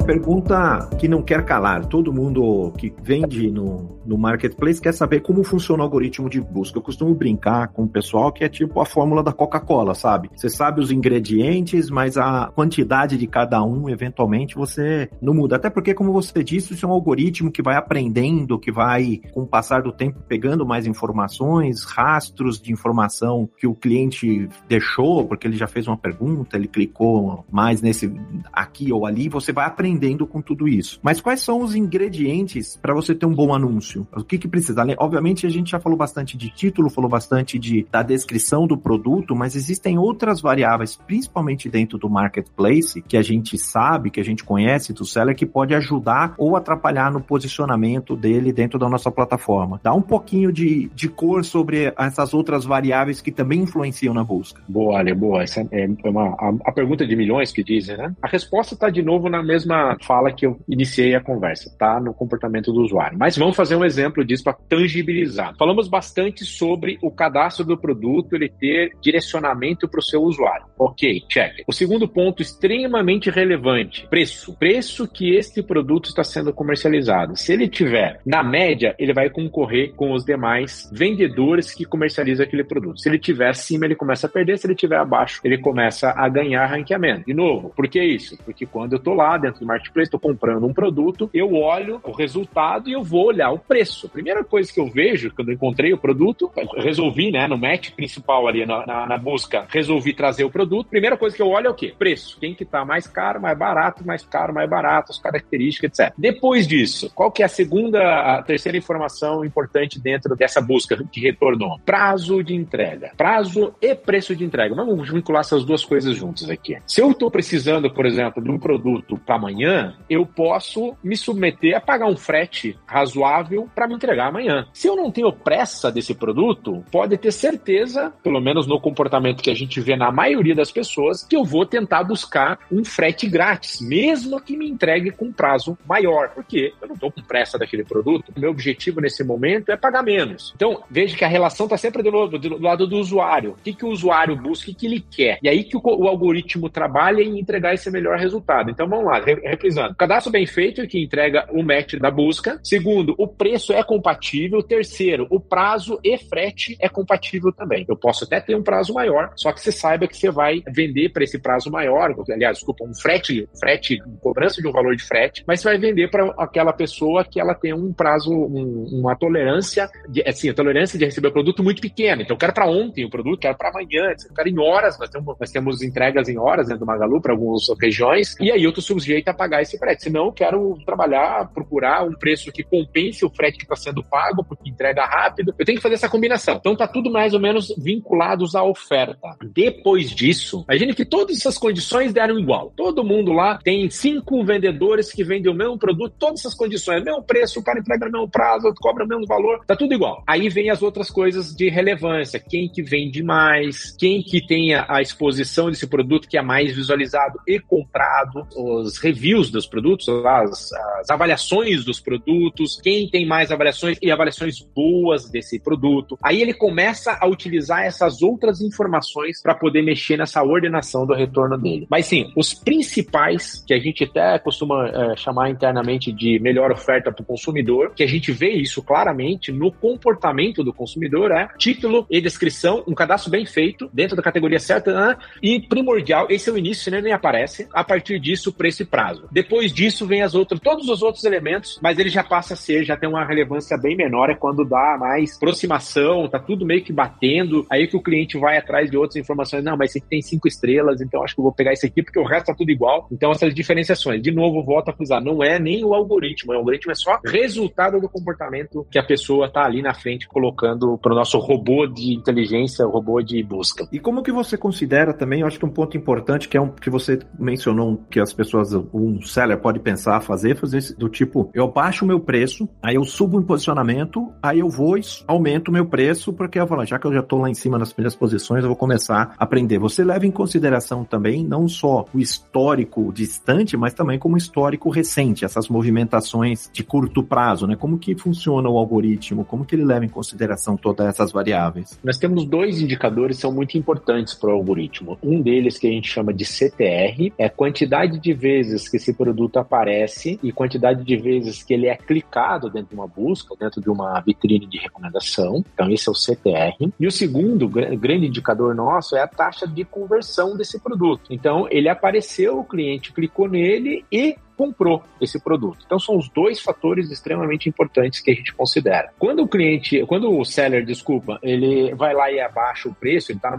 [0.10, 1.86] pergunta que não quer calar.
[1.86, 6.80] Todo mundo que vende no, no marketplace quer saber como funciona o algoritmo de busca.
[6.80, 10.32] Eu costumo brincar com o pessoal que é tipo a fórmula da Coca-Cola, sabe?
[10.36, 15.58] Você sabe os ingredientes, mas a quantidade de cada um, eventualmente, você não muda.
[15.58, 19.44] Até porque, como você disse, isso é um algoritmo que vai aprendendo, que vai, com
[19.44, 25.46] o passar do tempo, pegando mais informações, rastros de informação que o cliente deixou, porque
[25.46, 28.12] ele já fez uma pergunta, ele clicou mais nesse
[28.52, 31.00] aqui ou ali, você vai aprendendo com tudo isso.
[31.04, 33.99] Mas quais são os ingredientes para você ter um bom anúncio?
[34.16, 34.84] O que que precisa?
[34.98, 39.36] Obviamente a gente já falou bastante de título, falou bastante de, da descrição do produto,
[39.36, 44.44] mas existem outras variáveis, principalmente dentro do marketplace, que a gente sabe, que a gente
[44.44, 49.80] conhece do seller, que pode ajudar ou atrapalhar no posicionamento dele dentro da nossa plataforma.
[49.84, 54.62] Dá um pouquinho de, de cor sobre essas outras variáveis que também influenciam na busca.
[54.68, 55.44] Boa, Ale, boa.
[55.44, 58.14] Essa é uma, a, a pergunta de milhões que dizem, né?
[58.22, 62.00] A resposta está de novo na mesma fala que eu iniciei a conversa, tá?
[62.00, 63.18] No comportamento do usuário.
[63.18, 65.56] Mas vamos fazer um exemplo disso para tangibilizar.
[65.58, 70.66] Falamos bastante sobre o cadastro do produto, ele ter direcionamento para o seu usuário.
[70.78, 71.64] Ok, check.
[71.68, 74.56] O segundo ponto extremamente relevante: preço.
[74.58, 77.36] Preço que este produto está sendo comercializado.
[77.36, 82.64] Se ele tiver na média, ele vai concorrer com os demais vendedores que comercializam aquele
[82.64, 83.02] produto.
[83.02, 84.58] Se ele tiver acima, ele começa a perder.
[84.58, 87.26] Se ele tiver abaixo, ele começa a ganhar ranqueamento.
[87.26, 88.38] De novo, por que isso?
[88.46, 92.12] Porque quando eu estou lá dentro do marketplace, estou comprando um produto, eu olho o
[92.12, 94.08] resultado e eu vou olhar o preço.
[94.08, 97.92] A primeira coisa que eu vejo quando eu encontrei o produto, resolvi, né, no match
[97.92, 100.90] principal ali na, na, na busca, resolvi trazer o produto.
[100.90, 101.94] Primeira coisa que eu olho é o quê?
[101.98, 102.40] Preço.
[102.40, 106.14] Quem que tá mais caro, mais barato, mais caro, mais barato, as características, etc.
[106.18, 108.00] Depois disso, qual que é a segunda,
[108.38, 111.80] a terceira informação importante dentro dessa busca que retornou?
[111.86, 113.12] Prazo de entrega.
[113.16, 114.74] Prazo e preço de entrega.
[114.74, 116.78] Vamos vincular essas duas coisas juntas aqui.
[116.88, 121.18] Se eu estou precisando, por exemplo, de um produto para amanhã, amanhã, eu posso me
[121.18, 124.68] submeter a pagar um frete razoável para me entregar amanhã.
[124.74, 129.50] Se eu não tenho pressa desse produto, pode ter certeza, pelo menos no comportamento que
[129.50, 133.82] a gente vê na maioria das pessoas, que eu vou tentar buscar um frete grátis,
[133.82, 138.32] mesmo que me entregue com prazo maior, porque eu não estou com pressa daquele produto.
[138.36, 140.54] O meu objetivo nesse momento é pagar menos.
[140.56, 143.52] Então, veja que a relação está sempre do, do, do, lado do usuário.
[143.52, 145.40] O que, que o usuário busca, o que ele quer.
[145.42, 148.70] E aí que o, o algoritmo trabalha em entregar esse melhor resultado.
[148.70, 149.96] Então, vamos lá, reprisando.
[149.96, 152.60] Cadastro bem feito que entrega o match da busca.
[152.64, 154.62] Segundo, o preço é compatível.
[154.62, 157.86] Terceiro, o prazo e frete é compatível também.
[157.88, 161.10] Eu posso até ter um prazo maior, só que você saiba que você vai vender
[161.10, 165.44] para esse prazo maior, aliás, desculpa, um frete, frete, cobrança de um valor de frete,
[165.48, 169.90] mas você vai vender para aquela pessoa que ela tem um prazo, um, uma tolerância,
[170.08, 172.22] de, assim, a tolerância de receber o produto muito pequena.
[172.22, 174.98] Então, eu quero para ontem o produto, quero para amanhã, eu quero em horas.
[175.00, 178.64] Nós temos, nós temos entregas em horas dentro do Magalu para algumas regiões, e aí
[178.64, 180.04] eu estou sujeito a pagar esse frete.
[180.04, 184.44] Senão, eu quero trabalhar, procurar um preço que compense o frete que está sendo pago,
[184.44, 185.56] porque entrega rápido.
[185.58, 186.56] Eu tenho que fazer essa combinação.
[186.56, 189.18] Então, tá tudo mais ou menos vinculados à oferta.
[189.54, 192.74] Depois disso, imagine que todas essas condições deram igual.
[192.76, 197.24] Todo mundo lá tem cinco vendedores que vendem o mesmo produto, todas essas condições, mesmo
[197.24, 200.22] preço, o cara entrega no mesmo prazo, cobra o mesmo valor, tá tudo igual.
[200.28, 205.02] Aí vem as outras coisas de relevância, quem que vende mais, quem que tem a
[205.02, 211.10] exposição desse produto que é mais visualizado e comprado, os reviews dos produtos, as, as
[211.10, 216.18] avaliações dos produtos, quem tem mais avaliações e avaliações boas desse produto.
[216.24, 221.58] Aí ele começa a utilizar essas outras informações para poder mexer nessa ordenação do retorno
[221.58, 221.86] dele.
[221.90, 227.12] Mas sim, os principais, que a gente até costuma é, chamar internamente de melhor oferta
[227.12, 232.08] para o consumidor, que a gente vê isso claramente no comportamento do consumidor, é título
[232.10, 235.18] e descrição, um cadastro bem feito, dentro da categoria certa, né?
[235.42, 237.00] e primordial, esse é o início, né?
[237.00, 237.68] nem aparece.
[237.72, 239.28] A partir disso, preço e prazo.
[239.32, 242.84] Depois disso vem as outras, todos os outros elementos, mas ele já passa a ser,
[242.84, 246.84] já tem um uma relevância bem menor é quando dá mais aproximação, tá tudo meio
[246.84, 249.64] que batendo, aí que o cliente vai atrás de outras informações.
[249.64, 252.02] Não, mas esse aqui tem cinco estrelas, então acho que eu vou pegar esse aqui
[252.02, 253.08] porque o resto tá tudo igual.
[253.12, 254.22] Então, essas diferenciações.
[254.22, 258.00] De novo, volto a frisar, não é nem o algoritmo, o algoritmo é só resultado
[258.00, 262.14] do comportamento que a pessoa tá ali na frente colocando para o nosso robô de
[262.14, 263.88] inteligência, robô de busca.
[263.92, 266.70] E como que você considera também, eu acho que um ponto importante que é um
[266.70, 271.68] que você mencionou que as pessoas, um seller pode pensar, fazer, fazer do tipo, eu
[271.68, 275.72] baixo o meu preço, aí eu subo em posicionamento, aí eu vou e aumento o
[275.72, 278.16] meu preço, porque eu falo, já que eu já estou lá em cima nas primeiras
[278.16, 279.78] posições, eu vou começar a aprender.
[279.80, 285.44] Você leva em consideração também não só o histórico distante, mas também como histórico recente,
[285.44, 287.76] essas movimentações de curto prazo, né?
[287.76, 289.44] Como que funciona o algoritmo?
[289.44, 292.00] Como que ele leva em consideração todas essas variáveis?
[292.04, 295.18] Nós temos dois indicadores que são muito importantes para o algoritmo.
[295.24, 299.14] Um deles que a gente chama de CTR, é a quantidade de vezes que esse
[299.14, 303.82] produto aparece e quantidade de vezes que ele é clicado dentro de uma busca, dentro
[303.82, 305.64] de uma vitrine de recomendação.
[305.74, 306.92] Então, esse é o CTR.
[307.00, 311.32] E o segundo grande indicador nosso é a taxa de conversão desse produto.
[311.32, 315.80] Então, ele apareceu, o cliente clicou nele e comprou esse produto.
[315.86, 319.14] Então são os dois fatores extremamente importantes que a gente considera.
[319.18, 323.38] Quando o cliente, quando o seller, desculpa, ele vai lá e abaixa o preço, ele
[323.38, 323.58] está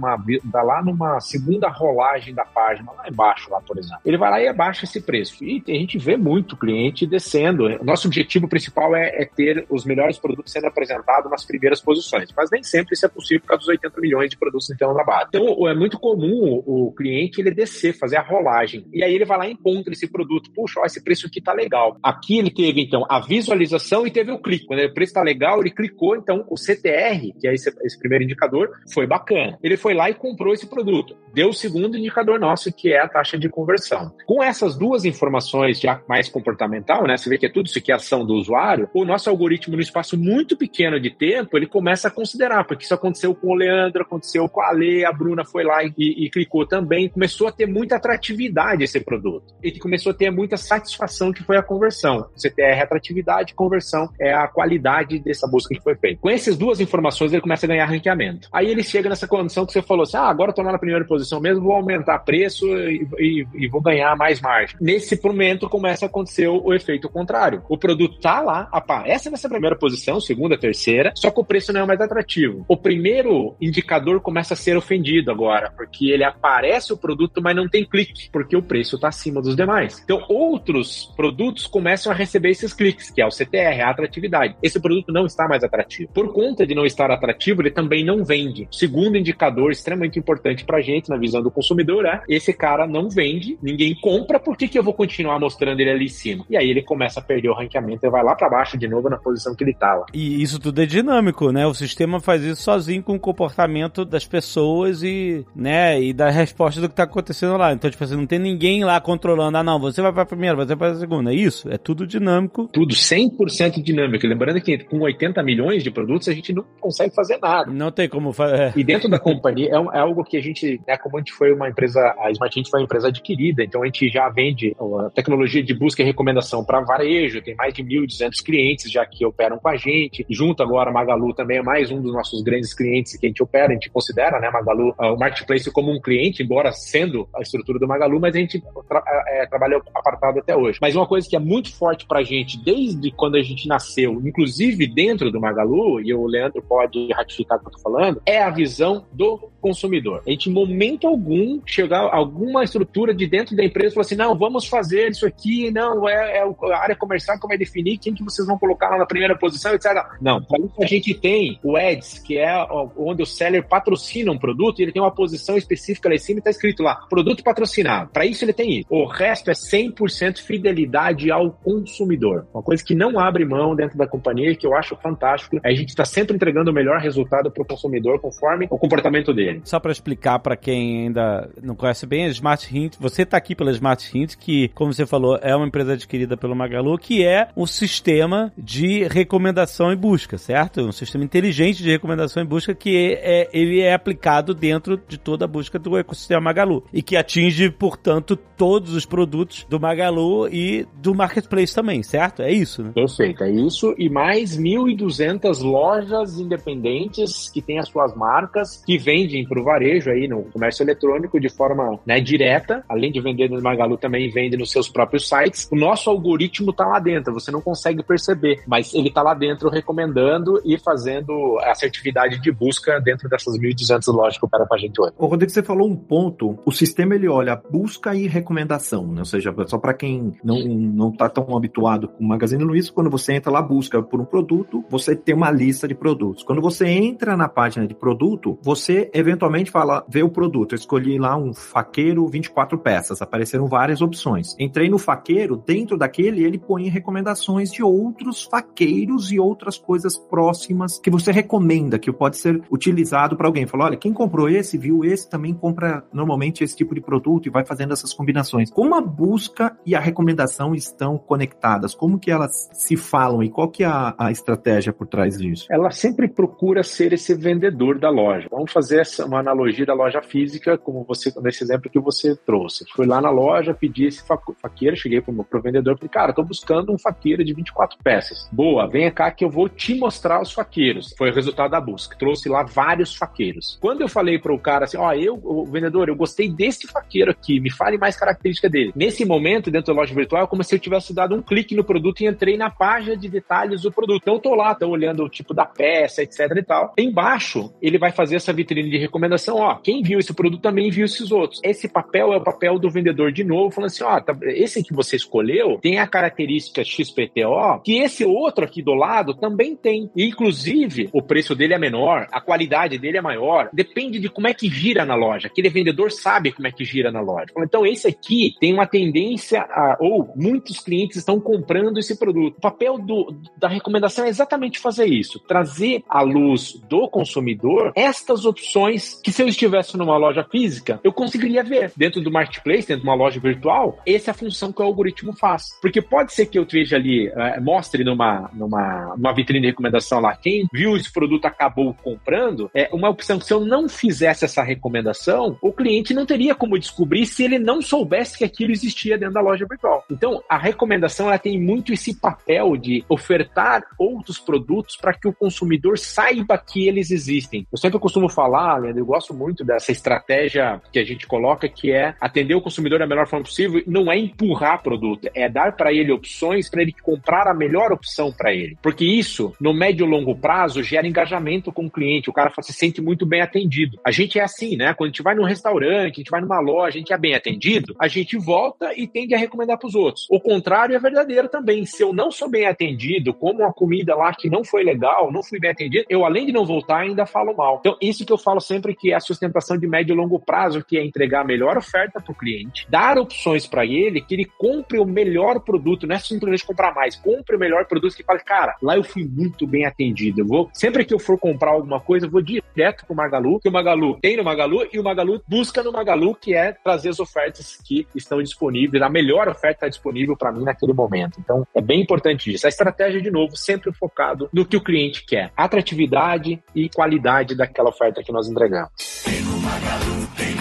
[0.53, 4.03] tá lá numa segunda rolagem da página, lá embaixo, lá por exemplo.
[4.05, 5.43] Ele vai lá e abaixa esse preço.
[5.43, 7.67] E a gente vê muito cliente descendo.
[7.83, 12.51] Nosso objetivo principal é, é ter os melhores produtos sendo apresentados nas primeiras posições, mas
[12.51, 15.29] nem sempre isso é possível por causa dos 80 milhões de produtos tem na base.
[15.29, 18.85] Então é muito comum o cliente ele descer, fazer a rolagem.
[18.93, 20.51] E aí ele vai lá e encontra esse produto.
[20.51, 21.97] Puxa, ó, esse preço aqui tá legal.
[22.03, 24.67] Aqui ele teve, então, a visualização e teve o clique.
[24.67, 28.25] Quando o preço tá legal, ele clicou, então o CTR, que é esse, esse primeiro
[28.25, 29.59] indicador, foi bacana.
[29.63, 31.17] Ele foi lá e comprou esse produto.
[31.33, 34.13] Deu o segundo indicador nosso, que é a taxa de conversão.
[34.27, 37.17] Com essas duas informações já mais comportamental, né?
[37.17, 39.83] Você vê que é tudo isso aqui é ação do usuário, o nosso algoritmo, no
[39.83, 44.03] espaço muito pequeno de tempo, ele começa a considerar, porque isso aconteceu com o Leandro,
[44.03, 47.67] aconteceu com a Lê, a Bruna foi lá e, e clicou também, começou a ter
[47.67, 49.55] muita atratividade esse produto.
[49.63, 52.27] Ele começou a ter muita satisfação satisfação que foi a conversão.
[52.37, 56.21] CTR é retratividade, conversão é a qualidade dessa busca que foi feita.
[56.21, 58.49] Com essas duas informações, ele começa a ganhar ranqueamento.
[58.53, 61.41] Aí ele chega nessa condição que você falou assim: ah, agora estou na primeira posição
[61.41, 64.77] mesmo, vou aumentar preço e, e, e, vou ganhar mais margem.
[64.81, 67.63] Nesse momento começa a acontecer o, o efeito contrário.
[67.69, 71.83] O produto tá lá, aparece nessa primeira posição, segunda, terceira, só que o preço não
[71.83, 72.65] é mais atrativo.
[72.69, 77.69] O primeiro indicador começa a ser ofendido agora, porque ele aparece o produto, mas não
[77.69, 80.01] tem clique, porque o preço está acima dos demais.
[80.05, 84.57] Então, outros outros produtos começam a receber esses cliques, que é o CTR, a atratividade.
[84.63, 86.11] Esse produto não está mais atrativo.
[86.13, 88.69] Por conta de não estar atrativo, ele também não vende.
[88.71, 93.09] Segundo indicador extremamente importante para a gente, na visão do consumidor, é esse cara não
[93.09, 96.45] vende, ninguém compra, por que, que eu vou continuar mostrando ele ali em cima?
[96.49, 99.09] E aí ele começa a perder o ranqueamento e vai lá para baixo de novo
[99.09, 100.07] na posição que ele estava.
[100.13, 101.67] E isso tudo é dinâmico, né?
[101.67, 106.81] O sistema faz isso sozinho com o comportamento das pessoas e, né, e da resposta
[106.81, 107.73] do que está acontecendo lá.
[107.73, 110.77] Então, tipo assim, não tem ninguém lá controlando, ah, não, você vai para primeiro, vai
[110.77, 111.33] para segunda.
[111.33, 112.69] É isso, é tudo dinâmico.
[112.73, 114.27] Tudo 100% dinâmico.
[114.27, 117.71] Lembrando que com 80 milhões de produtos a gente não consegue fazer nada.
[117.71, 118.61] Não tem como fazer.
[118.61, 118.73] É.
[118.77, 121.53] E dentro da companhia é, é, algo que a gente, né, como a gente foi
[121.53, 125.11] uma empresa, a Smart Hint foi uma empresa adquirida, então a gente já vende a
[125.11, 129.59] tecnologia de busca e recomendação para varejo, tem mais de 1.200 clientes já que operam
[129.59, 130.27] com a gente.
[130.29, 133.43] Junto agora, a Magalu também é mais um dos nossos grandes clientes que a gente
[133.43, 137.79] opera, a gente considera, né, Magalu, o Marketplace como um cliente, embora sendo a estrutura
[137.79, 140.79] do Magalu, mas a gente tra é, trabalha apartado até hoje.
[140.81, 144.87] Mas uma coisa que é muito forte pra gente desde quando a gente nasceu, inclusive
[144.87, 148.51] dentro do Magalu, e o Leandro pode ratificar o que eu tô falando, é a
[148.51, 150.23] visão do consumidor.
[150.27, 154.17] A gente, em momento algum, chegar alguma estrutura de dentro da empresa e falar assim:
[154.17, 158.15] não, vamos fazer isso aqui, não, é, é a área comercial que vai definir quem
[158.15, 159.91] que vocês vão colocar lá na primeira posição, etc.
[160.21, 164.39] Não, para isso a gente tem o Ads, que é onde o seller patrocina um
[164.39, 167.43] produto e ele tem uma posição específica lá em cima e está escrito lá, produto
[167.43, 168.11] patrocinado.
[168.13, 168.87] Para isso ele tem isso.
[168.91, 172.47] O resto é 100% fidelidade ao consumidor.
[172.55, 175.59] Uma coisa que não abre mão dentro da companhia, que eu acho fantástico.
[175.65, 179.63] A gente está sempre entregando o melhor resultado para o consumidor conforme o comportamento dele.
[179.65, 183.55] Só para explicar para quem ainda não conhece bem, a Smart Hint, você está aqui
[183.55, 187.49] pela Smart Hint, que, como você falou, é uma empresa adquirida pelo Magalu, que é
[187.57, 190.83] um sistema de recomendação e busca, certo?
[190.83, 195.45] Um sistema inteligente de recomendação e busca que é, ele é aplicado dentro de toda
[195.45, 200.49] a busca do ecossistema Magalu e que atinge, portanto, todos os produtos do Magalu Magalu
[200.49, 202.43] e do Marketplace também, certo?
[202.43, 202.91] É isso, né?
[202.95, 203.95] Perfeito, é isso.
[203.99, 210.11] E mais 1.200 lojas independentes que têm as suas marcas, que vendem para o varejo
[210.11, 212.85] aí no comércio eletrônico de forma né, direta.
[212.89, 215.69] Além de vender no Magalu, também vende nos seus próprios sites.
[215.71, 219.69] O nosso algoritmo está lá dentro, você não consegue perceber, mas ele está lá dentro
[219.69, 224.81] recomendando e fazendo essa atividade de busca dentro dessas 1.200 lojas que opera para a
[224.81, 225.13] gente hoje.
[225.17, 226.59] Ô, Rodrigo, você falou um ponto.
[226.65, 229.21] O sistema ele olha busca e recomendação, né?
[229.21, 230.10] ou seja, só para quem
[230.43, 234.21] não não está tão habituado com o Magazine Luiza, quando você entra lá busca por
[234.21, 236.43] um produto, você tem uma lista de produtos.
[236.43, 240.75] Quando você entra na página de produto, você eventualmente fala, vê o produto.
[240.75, 244.55] Eu escolhi lá um faqueiro 24 peças, apareceram várias opções.
[244.59, 250.99] Entrei no faqueiro, dentro daquele ele põe recomendações de outros faqueiros e outras coisas próximas
[250.99, 253.67] que você recomenda, que pode ser utilizado para alguém.
[253.67, 257.51] Falou, olha, quem comprou esse, viu esse, também compra normalmente esse tipo de produto e
[257.51, 258.71] vai fazendo essas combinações.
[258.71, 261.95] Como a busca e a recomendação estão conectadas?
[261.95, 265.67] Como que elas se falam e qual que é a, a estratégia por trás disso?
[265.71, 268.49] Ela sempre procura ser esse vendedor da loja.
[268.51, 272.85] Vamos fazer essa, uma analogia da loja física, como você nesse exemplo que você trouxe.
[272.95, 274.23] Fui lá na loja, pedi esse
[274.61, 278.49] faqueiro, cheguei pro, pro vendedor, falei, cara, tô buscando um faqueiro de 24 peças.
[278.53, 281.15] Boa, venha cá que eu vou te mostrar os faqueiros.
[281.17, 282.17] Foi o resultado da busca.
[282.19, 283.79] Trouxe lá vários faqueiros.
[283.81, 287.31] Quando eu falei pro cara assim, ó, oh, eu, o vendedor, eu gostei desse faqueiro
[287.31, 288.93] aqui, me fale mais característica dele.
[288.95, 292.21] Nesse momento, dentro loja virtual, é como se eu tivesse dado um clique no produto
[292.21, 294.23] e entrei na página de detalhes do produto.
[294.23, 296.95] Então, eu tô lá, tô olhando o tipo da peça, etc e tal.
[296.99, 301.05] Embaixo, ele vai fazer essa vitrine de recomendação, ó, quem viu esse produto também viu
[301.05, 301.61] esses outros.
[301.65, 304.95] Esse papel é o papel do vendedor de novo, falando assim, ó, tá, esse que
[304.95, 310.11] você escolheu tem a característica XPTO que esse outro aqui do lado também tem.
[310.15, 314.49] E, inclusive, o preço dele é menor, a qualidade dele é maior, depende de como
[314.49, 315.49] é que gira na loja.
[315.49, 317.47] Aquele vendedor sabe como é que gira na loja.
[317.59, 322.59] Então, esse aqui tem uma tendência a, ou muitos clientes estão comprando esse produto.
[322.59, 328.45] O papel do, da recomendação é exatamente fazer isso, trazer à luz do consumidor estas
[328.45, 331.93] opções que se eu estivesse numa loja física, eu conseguiria ver.
[331.97, 335.33] Dentro do marketplace, dentro de uma loja virtual, essa é a função que o algoritmo
[335.33, 335.65] faz.
[335.81, 340.21] Porque pode ser que eu veja ali, uh, mostre numa, numa, numa vitrine de recomendação
[340.21, 344.45] lá, quem viu esse produto acabou comprando, é uma opção que se eu não fizesse
[344.45, 349.19] essa recomendação, o cliente não teria como descobrir se ele não soubesse que aquilo existia
[349.19, 350.05] dentro da loja virtual.
[350.11, 355.33] Então, a recomendação ela tem muito esse papel de ofertar outros produtos para que o
[355.33, 357.67] consumidor saiba que eles existem.
[357.71, 361.93] Eu sempre costumo falar, Leandro, eu gosto muito dessa estratégia que a gente coloca, que
[361.93, 365.93] é atender o consumidor da melhor forma possível, não é empurrar produto, é dar para
[365.93, 368.77] ele opções para ele comprar a melhor opção para ele.
[368.83, 372.73] Porque isso, no médio e longo prazo, gera engajamento com o cliente, o cara se
[372.73, 373.99] sente muito bem atendido.
[374.05, 374.93] A gente é assim, né?
[374.95, 377.35] Quando a gente vai num restaurante, a gente vai numa loja, a gente é bem
[377.35, 380.27] atendido, a gente volta e tende a recomendar para os outros.
[380.31, 381.85] O contrário é verdadeiro também.
[381.85, 385.43] Se eu não sou bem atendido, como uma comida lá que não foi legal, não
[385.43, 387.79] fui bem atendido, eu além de não voltar, ainda falo mal.
[387.81, 390.85] Então, isso que eu falo sempre que é a sustentação de médio e longo prazo,
[390.85, 394.45] que é entregar a melhor oferta para o cliente, dar opções para ele, que ele
[394.45, 398.41] compre o melhor produto, não é simplesmente comprar mais, compre o melhor produto que fale,
[398.41, 400.41] cara, lá eu fui muito bem atendido.
[400.41, 403.69] Eu vou, sempre que eu for comprar alguma coisa, eu vou direto pro Magalu, que
[403.69, 407.21] o Magalu tem no Magalu e o Magalu busca no Magalu, que é trazer as
[407.21, 411.39] ofertas que estão disponíveis, a melhor oferta está disponível para mim naquele momento.
[411.41, 412.67] Então, é bem importante isso.
[412.67, 415.53] A estratégia, de novo, sempre focado no que o cliente quer.
[415.57, 418.91] Atratividade e qualidade daquela oferta que nós entregamos.
[419.25, 420.60] Tem Magalu, tem.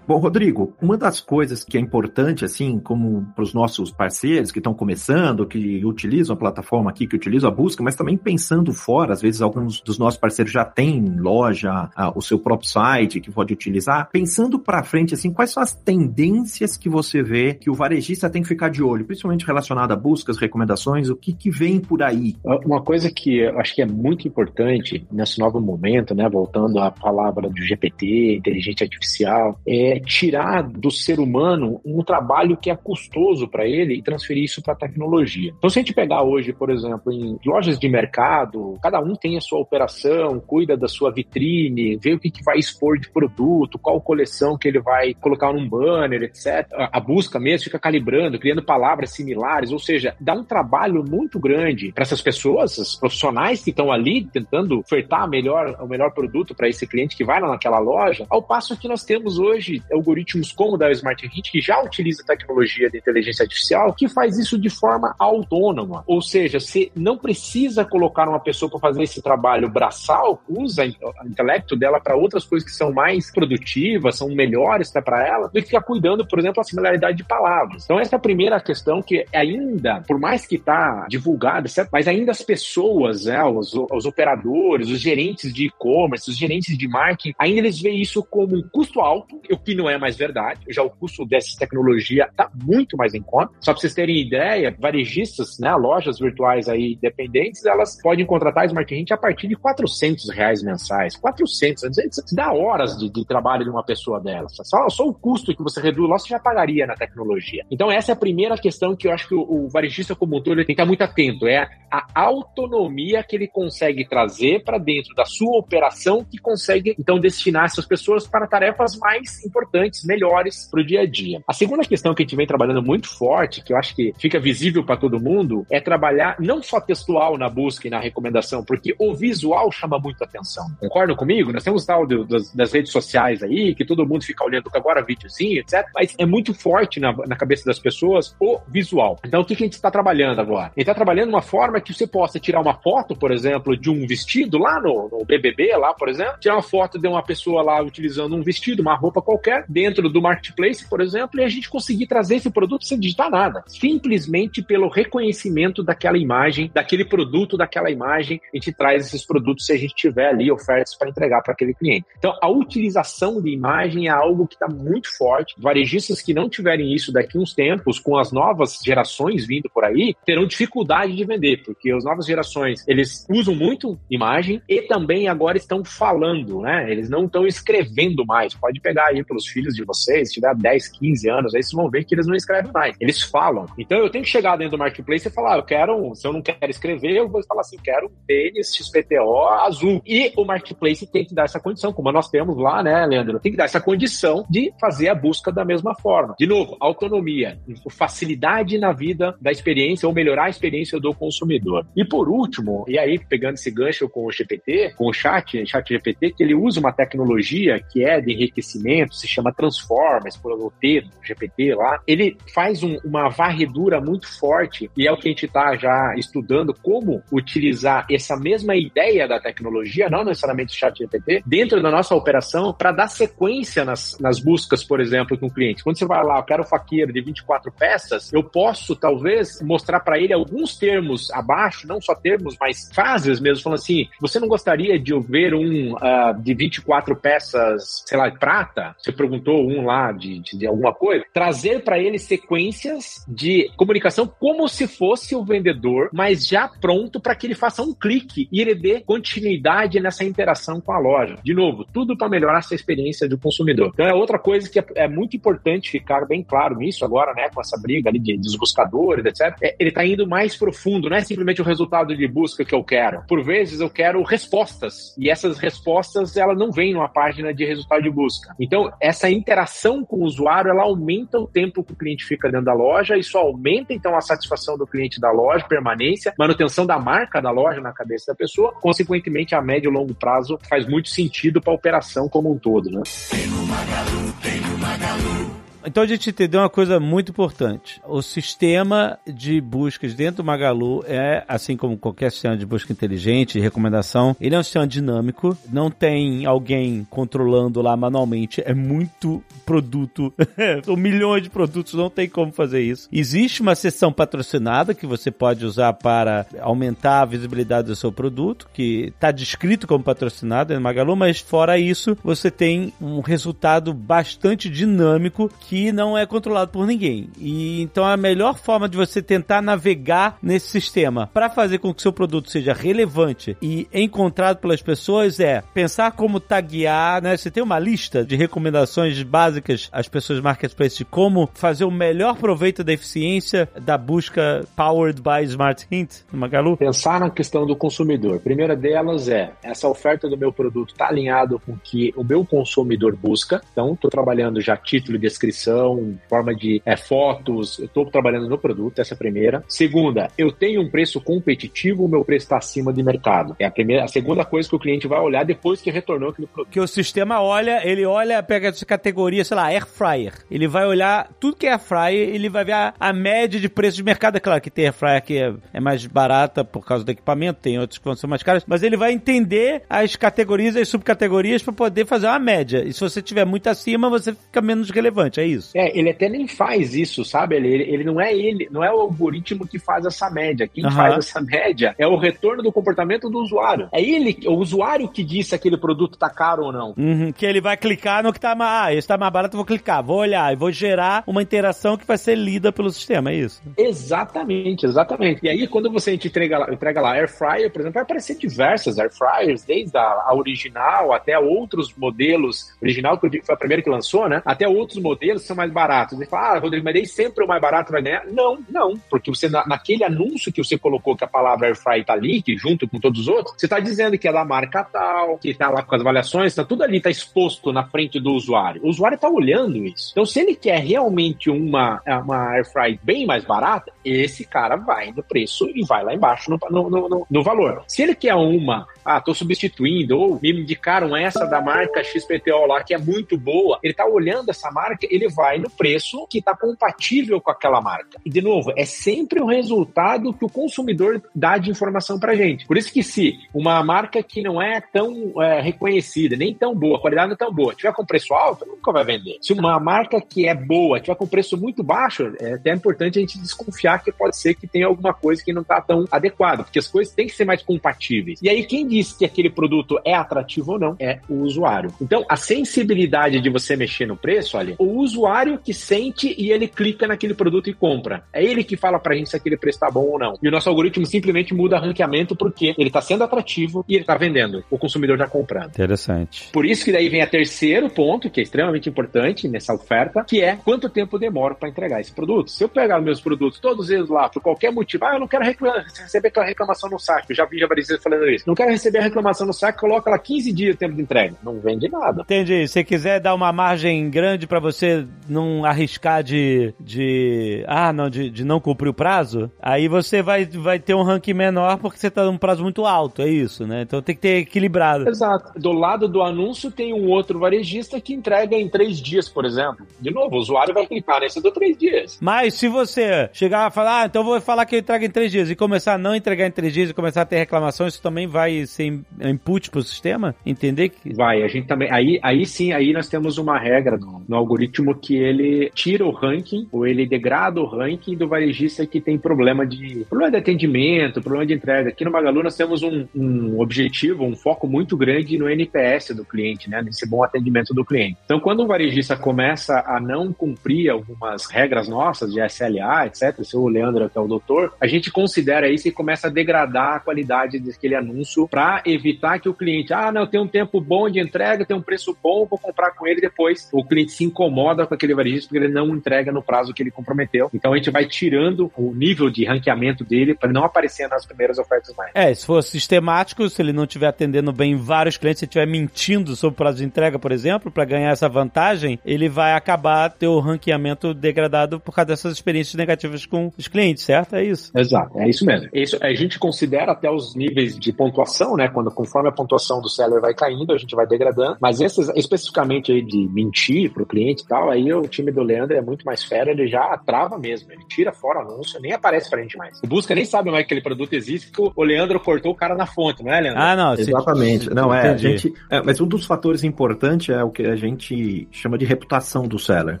[0.08, 4.58] Bom, Rodrigo, uma das coisas que é importante, assim, como para os nossos parceiros que
[4.58, 9.12] estão começando, que utilizam a plataforma aqui, que utilizam a busca, mas também pensando fora,
[9.12, 13.52] às vezes alguns dos nossos parceiros já têm loja, o seu próprio site que pode
[13.52, 14.08] utilizar.
[14.10, 18.40] Pensando para frente, assim, quais são as tendências que você vê que o varejista tem
[18.40, 22.34] que ficar de olho, principalmente relacionado a buscas, recomendações, o que, que vem por aí?
[22.64, 26.90] Uma coisa que eu acho que é muito importante nesse novo momento, né, voltando à
[26.90, 33.48] palavra do GPT, inteligência artificial, é tirar do ser humano um trabalho que é custoso
[33.48, 35.52] para ele e transferir isso para a tecnologia.
[35.56, 39.36] Então, se a gente pegar hoje, por exemplo, em lojas de mercado, cada um tem
[39.36, 43.78] a sua operação, cuida da sua vitrine, vê o que, que vai expor de produto,
[43.78, 46.68] qual coleção que ele vai colocar num banner, etc.
[46.92, 51.92] A busca mesmo fica calibrando, criando palavras similares, ou seja, dá um trabalho muito grande
[51.92, 56.68] para essas pessoas, os profissionais que estão ali tentando ofertar melhor, o melhor produto para
[56.68, 60.76] esse cliente que vai lá naquela loja, ao passo que nós temos hoje algoritmos como
[60.76, 66.04] da Smart que já utiliza tecnologia de inteligência artificial, que faz isso de forma autônoma.
[66.06, 71.26] Ou seja, você não precisa colocar uma pessoa para fazer esse trabalho braçal, usa o
[71.26, 75.62] intelecto dela para outras coisas que são mais produtivas, são melhores para ela, do que
[75.62, 77.84] ficar cuidando, por exemplo, a similaridade de palavras.
[77.84, 82.32] Então, essa é a primeira questão que ainda, por mais que está divulgada, mas ainda
[82.32, 87.58] as pessoas, né, os, os operadores, os gerentes de e-commerce, os gerentes de marketing, ainda
[87.58, 90.60] eles veem isso como um custo alto, o que não é mais verdade.
[90.68, 93.52] Já o custo dessa tecnologia está muito mais em conta.
[93.60, 98.94] Só para vocês terem ideia, varejistas, né, lojas virtuais aí dependentes, elas podem contratar Smart
[98.94, 101.16] Hint a partir de 400 reais mensais.
[101.16, 104.48] 400, isso dá horas de, de, trabalho de uma pessoa dela.
[104.48, 107.64] Só, só o custo que você reduz lá, você já pagaria na tecnologia.
[107.70, 110.42] Então essa é a primeira questão que eu acho que o, o varejista como um
[110.42, 115.14] todo tem que estar muito atento, é a autonomia que ele consegue trazer para dentro
[115.14, 119.57] da sua operação que consegue então destinar essas pessoas para tarefas mais importantes,
[120.04, 121.42] melhores para o dia a dia.
[121.46, 124.38] A segunda questão que a gente vem trabalhando muito forte, que eu acho que fica
[124.38, 128.94] visível para todo mundo, é trabalhar não só textual na busca e na recomendação, porque
[128.98, 130.66] o visual chama muito atenção.
[130.80, 131.52] Concordam comigo?
[131.52, 135.60] Nós temos tal das, das, redes sociais aí, que todo mundo fica olhando agora videozinho,
[135.60, 135.86] etc.
[135.94, 139.18] Mas é muito forte na, na cabeça das pessoas o visual.
[139.24, 140.66] Então, o que, que a gente está trabalhando agora?
[140.66, 143.90] A gente está trabalhando uma forma que você possa tirar uma foto, por exemplo, de
[143.90, 147.62] um vestido lá no, no BBB, lá, por exemplo, tirar uma foto de uma pessoa
[147.62, 151.68] lá utilizando um vestido, uma roupa qualquer, dentro do marketplace, por exemplo, e a gente
[151.68, 153.62] conseguir trazer esse produto sem digitar nada.
[153.66, 159.72] Simplesmente pelo reconhecimento daquela imagem, daquele produto, daquela imagem, a gente traz esses produtos se
[159.72, 162.06] a gente tiver ali ofertas para entregar para aquele cliente.
[162.18, 165.54] Então, a utilização de imagem é algo que está muito forte.
[165.58, 170.14] Varejistas que não tiverem isso daqui uns tempos, com as novas gerações vindo por aí,
[170.24, 175.56] terão dificuldade de vender, porque as novas gerações, eles usam muito imagem e também agora
[175.56, 176.90] estão falando, né?
[176.90, 178.54] Eles não estão escrevendo mais.
[178.54, 182.04] Pode pegar aí pelos filhos de vocês, tiver 10, 15 anos, aí vocês vão ver
[182.04, 182.96] que eles não escrevem mais.
[183.00, 183.66] Eles falam.
[183.78, 186.32] Então eu tenho que chegar dentro do marketplace e falar, ah, eu quero, se eu
[186.32, 190.02] não quero escrever, eu vou falar assim, quero um tênis XPTO azul.
[190.04, 193.38] E o marketplace tem que dar essa condição, como nós temos lá, né, Leandro?
[193.38, 196.34] Tem que dar essa condição de fazer a busca da mesma forma.
[196.38, 197.58] De novo, autonomia,
[197.90, 201.86] facilidade na vida da experiência ou melhorar a experiência do consumidor.
[201.96, 205.88] E por último, e aí pegando esse gancho com o GPT, com o chat, chat
[205.88, 210.72] GPT, que ele usa uma tecnologia que é de enriquecimento, se chama Transformers, por o
[210.80, 215.28] T do GPT lá, ele faz um, uma varredura muito forte e é o que
[215.28, 220.78] a gente está já estudando como utilizar essa mesma ideia da tecnologia, não necessariamente o
[220.78, 225.46] chat GPT, dentro da nossa operação para dar sequência nas, nas buscas, por exemplo, com
[225.46, 225.84] o cliente.
[225.84, 230.18] Quando você vai lá, eu quero faqueiro de 24 peças, eu posso talvez mostrar para
[230.18, 234.98] ele alguns termos abaixo, não só termos, mas frases mesmo, falando assim: você não gostaria
[234.98, 238.94] de ver um uh, de 24 peças, sei lá, de prata?
[238.98, 241.24] Você perguntou um lá de, de, alguma coisa.
[241.34, 247.34] Trazer para ele sequências de comunicação como se fosse o vendedor, mas já pronto para
[247.34, 251.38] que ele faça um clique e ele dê continuidade nessa interação com a loja.
[251.42, 253.90] De novo, tudo para melhorar essa experiência do consumidor.
[253.92, 257.48] Então é outra coisa que é, é, muito importante ficar bem claro nisso agora, né,
[257.52, 259.56] com essa briga ali de, dos buscadores, etc.
[259.60, 262.84] É, ele está indo mais profundo, não é simplesmente o resultado de busca que eu
[262.84, 263.22] quero.
[263.26, 268.02] Por vezes eu quero respostas e essas respostas ela não vêm numa página de resultado
[268.02, 268.54] de busca.
[268.60, 272.66] Então essa interação com o usuário ela aumenta o tempo que o cliente fica dentro
[272.66, 277.40] da loja, isso aumenta então a satisfação do cliente da loja, permanência, manutenção da marca
[277.40, 281.60] da loja na cabeça da pessoa, consequentemente a médio e longo prazo faz muito sentido
[281.60, 283.02] para a operação como um todo, né?
[283.30, 285.57] Tem no Magalu, tem no Magalu.
[285.84, 288.00] Então a gente entendeu uma coisa muito importante.
[288.06, 293.58] O sistema de buscas dentro do Magalu é, assim como qualquer sistema de busca inteligente,
[293.58, 300.32] recomendação, ele é um sistema dinâmico, não tem alguém controlando lá manualmente, é muito produto,
[300.84, 303.08] são milhões de produtos, não tem como fazer isso.
[303.12, 308.68] Existe uma seção patrocinada que você pode usar para aumentar a visibilidade do seu produto,
[308.72, 314.68] que está descrito como patrocinado no Magalu, mas fora isso, você tem um resultado bastante
[314.68, 317.28] dinâmico que não é controlado por ninguém.
[317.38, 322.00] E então a melhor forma de você tentar navegar nesse sistema para fazer com que
[322.00, 327.36] seu produto seja relevante e encontrado pelas pessoas é pensar como taguear, né?
[327.36, 332.36] Você tem uma lista de recomendações básicas às pessoas marketplace de como fazer o melhor
[332.36, 336.78] proveito da eficiência da busca powered by Smart Hint Magalu?
[336.78, 338.36] Pensar na questão do consumidor.
[338.36, 342.24] A primeira delas é essa oferta do meu produto está alinhado com o que o
[342.24, 343.60] meu consumidor busca.
[343.70, 347.78] Então, estou trabalhando já título e descrição descrição, forma de é, fotos.
[347.78, 349.64] Eu estou trabalhando no produto, essa é a primeira.
[349.68, 353.56] Segunda, eu tenho um preço competitivo, o meu preço está acima de mercado.
[353.58, 356.46] É a primeira, a segunda coisa que o cliente vai olhar depois que retornou aquele
[356.46, 356.72] produto.
[356.72, 360.32] Que o sistema olha, ele olha, pega essa categoria, sei lá, air fryer.
[360.50, 363.68] Ele vai olhar tudo que é air fryer, ele vai ver a, a média de
[363.68, 364.36] preço de mercado.
[364.36, 367.60] É claro que tem air fryer que é, é mais barata por causa do equipamento,
[367.60, 370.88] tem outros que vão ser mais caros, mas ele vai entender as categorias e as
[370.88, 372.84] subcategorias para poder fazer uma média.
[372.84, 375.76] E se você tiver muito acima, você fica menos relevante, isso?
[375.76, 377.56] É, ele até nem faz isso, sabe?
[377.56, 380.68] Ele, ele, ele não é ele, não é o algoritmo que faz essa média.
[380.68, 380.90] Quem uhum.
[380.90, 383.88] faz essa média é o retorno do comportamento do usuário.
[383.92, 386.94] É ele, o usuário que diz se aquele produto tá caro ou não.
[386.96, 388.68] Uhum, que ele vai clicar no que tá mais.
[388.68, 391.96] Ah, esse tá mais barato, eu vou clicar, vou olhar e vou gerar uma interação
[391.96, 393.62] que vai ser lida pelo sistema, é isso?
[393.76, 395.40] Exatamente, exatamente.
[395.42, 398.98] E aí, quando você entrega lá, entrega lá Air Fryer, por exemplo, vai aparecer diversas
[398.98, 402.72] Air Fryers, desde a, a original até outros modelos.
[402.80, 404.42] Original, que foi a primeira que lançou, né?
[404.44, 406.18] Até outros modelos são mais baratos.
[406.18, 408.24] Ele fala, ah, Rodrigo, mas daí sempre o mais barato vai ganhar.
[408.26, 408.96] Não, não.
[409.10, 412.42] Porque você, na, naquele anúncio que você colocou que a palavra Air Fry tá ali,
[412.42, 415.54] que junto com todos os outros, você tá dizendo que é da marca tal, que
[415.54, 418.82] tá lá com as avaliações, tá tudo ali, tá exposto na frente do usuário.
[418.84, 420.10] O usuário tá olhando isso.
[420.12, 425.12] Então, se ele quer realmente uma, uma Air Fry bem mais barata, esse cara vai
[425.12, 427.82] no preço e vai lá embaixo no, no, no, no valor.
[427.86, 432.82] Se ele quer uma ah, tô substituindo, ou me indicaram essa da marca XPTO lá
[432.82, 436.56] que é muito boa, ele tá olhando essa marca, ele vai no preço que tá
[436.56, 438.20] compatível com aquela marca.
[438.24, 442.66] E de novo, é sempre o resultado que o consumidor dá de informação pra gente.
[442.66, 446.98] Por isso que se uma marca que não é tão é, reconhecida, nem tão boa,
[446.98, 449.38] a qualidade não é tão boa, tiver com preço alto, nunca vai vender.
[449.40, 453.20] Se uma marca que é boa tiver com preço muito baixo, é até importante a
[453.20, 456.78] gente desconfiar que pode ser que tenha alguma coisa que não tá tão adequada, porque
[456.78, 458.40] as coisas têm que ser mais compatíveis.
[458.42, 461.92] E aí quem diz que aquele produto é atrativo ou não é o usuário.
[462.00, 465.17] Então, a sensibilidade de você mexer no preço, olha, o usuário
[465.62, 468.22] que sente e ele clica naquele produto e compra.
[468.32, 470.38] É ele que fala pra gente se aquele preço tá bom ou não.
[470.42, 474.16] E o nosso algoritmo simplesmente muda ranqueamento porque ele tá sendo atrativo e ele tá
[474.16, 474.64] vendendo.
[474.70, 475.70] O consumidor já comprando.
[475.70, 476.50] Interessante.
[476.52, 480.42] Por isso que daí vem a terceiro ponto, que é extremamente importante nessa oferta, que
[480.42, 482.50] é quanto tempo demora para entregar esse produto.
[482.50, 485.44] Se eu pegar meus produtos, todos eles lá, por qualquer motivo, ah, eu não quero
[485.44, 488.70] receber aquela reclamação no site, eu já vi já várias vezes falando isso, não quero
[488.70, 491.36] receber a reclamação no saque, coloca lá 15 dias de tempo de entrega.
[491.42, 492.22] Não vende nada.
[492.22, 492.66] Entendi.
[492.68, 496.74] Se quiser dar uma margem grande para você não arriscar de.
[496.80, 501.02] de ah, não, de, de não cumprir o prazo, aí você vai, vai ter um
[501.02, 503.82] ranking menor porque você tá num prazo muito alto, é isso, né?
[503.82, 505.08] Então tem que ter equilibrado.
[505.08, 505.58] Exato.
[505.58, 509.86] Do lado do anúncio tem um outro varejista que entrega em três dias, por exemplo.
[510.00, 512.18] De novo, o usuário vai clicar nesse do três dias.
[512.20, 515.30] Mas se você chegar a falar, ah, então vou falar que eu entrego em três
[515.30, 518.02] dias e começar a não entregar em três dias e começar a ter reclamação, isso
[518.02, 520.34] também vai ser input para o sistema?
[520.44, 521.14] Entender que.
[521.14, 521.90] Vai, a gente também.
[521.92, 526.10] Aí, aí sim, aí nós temos uma regra no, no algoritmo que ele tira o
[526.10, 530.04] ranking, ou ele degrada o ranking do varejista que tem problema de.
[530.08, 531.90] problema de atendimento, problema de entrega.
[531.90, 536.24] Aqui no Magalu nós temos um, um objetivo, um foco muito grande no NPS do
[536.24, 536.82] cliente, né?
[536.82, 538.18] Nesse bom atendimento do cliente.
[538.24, 543.56] Então, quando o varejista começa a não cumprir algumas regras nossas de SLA, etc., se
[543.56, 547.00] o Leandro, que é o doutor, a gente considera isso e começa a degradar a
[547.00, 551.20] qualidade daquele anúncio para evitar que o cliente, ah, não, tem um tempo bom de
[551.20, 553.68] entrega, tem um preço bom, vou comprar com ele depois.
[553.72, 556.90] O cliente se incomoda com aquele varejista porque ele não entrega no prazo que ele
[556.90, 557.50] comprometeu.
[557.52, 561.58] Então a gente vai tirando o nível de ranqueamento dele para não aparecer nas primeiras
[561.58, 562.10] ofertas mais.
[562.14, 566.34] É, se for sistemático, se ele não estiver atendendo bem vários clientes, se estiver mentindo
[566.36, 570.26] sobre o prazo de entrega, por exemplo, para ganhar essa vantagem, ele vai acabar ter
[570.26, 574.36] o ranqueamento degradado por causa dessas experiências negativas com os clientes, certo?
[574.36, 574.70] É isso.
[574.76, 575.68] Exato, é isso mesmo.
[575.72, 578.68] Isso, a gente considera até os níveis de pontuação, né?
[578.68, 581.56] Quando conforme a pontuação do seller vai caindo, a gente vai degradando.
[581.60, 585.76] Mas esses, especificamente aí de mentir pro cliente e tal, aí o time do Leandro
[585.76, 587.72] é muito mais fera, ele já trava mesmo.
[587.72, 589.78] Ele tira fora o anúncio, nem aparece pra gente mais.
[589.82, 592.74] O Busca nem sabe mais que aquele produto existe, porque o Leandro cortou o cara
[592.74, 593.62] na fonte, não é, Leandro?
[593.62, 593.94] Ah, não.
[593.94, 594.70] Exatamente.
[594.70, 595.52] Não, é, a gente.
[595.70, 599.58] É, mas um dos fatores importantes é o que a gente chama de reputação do
[599.58, 600.00] seller,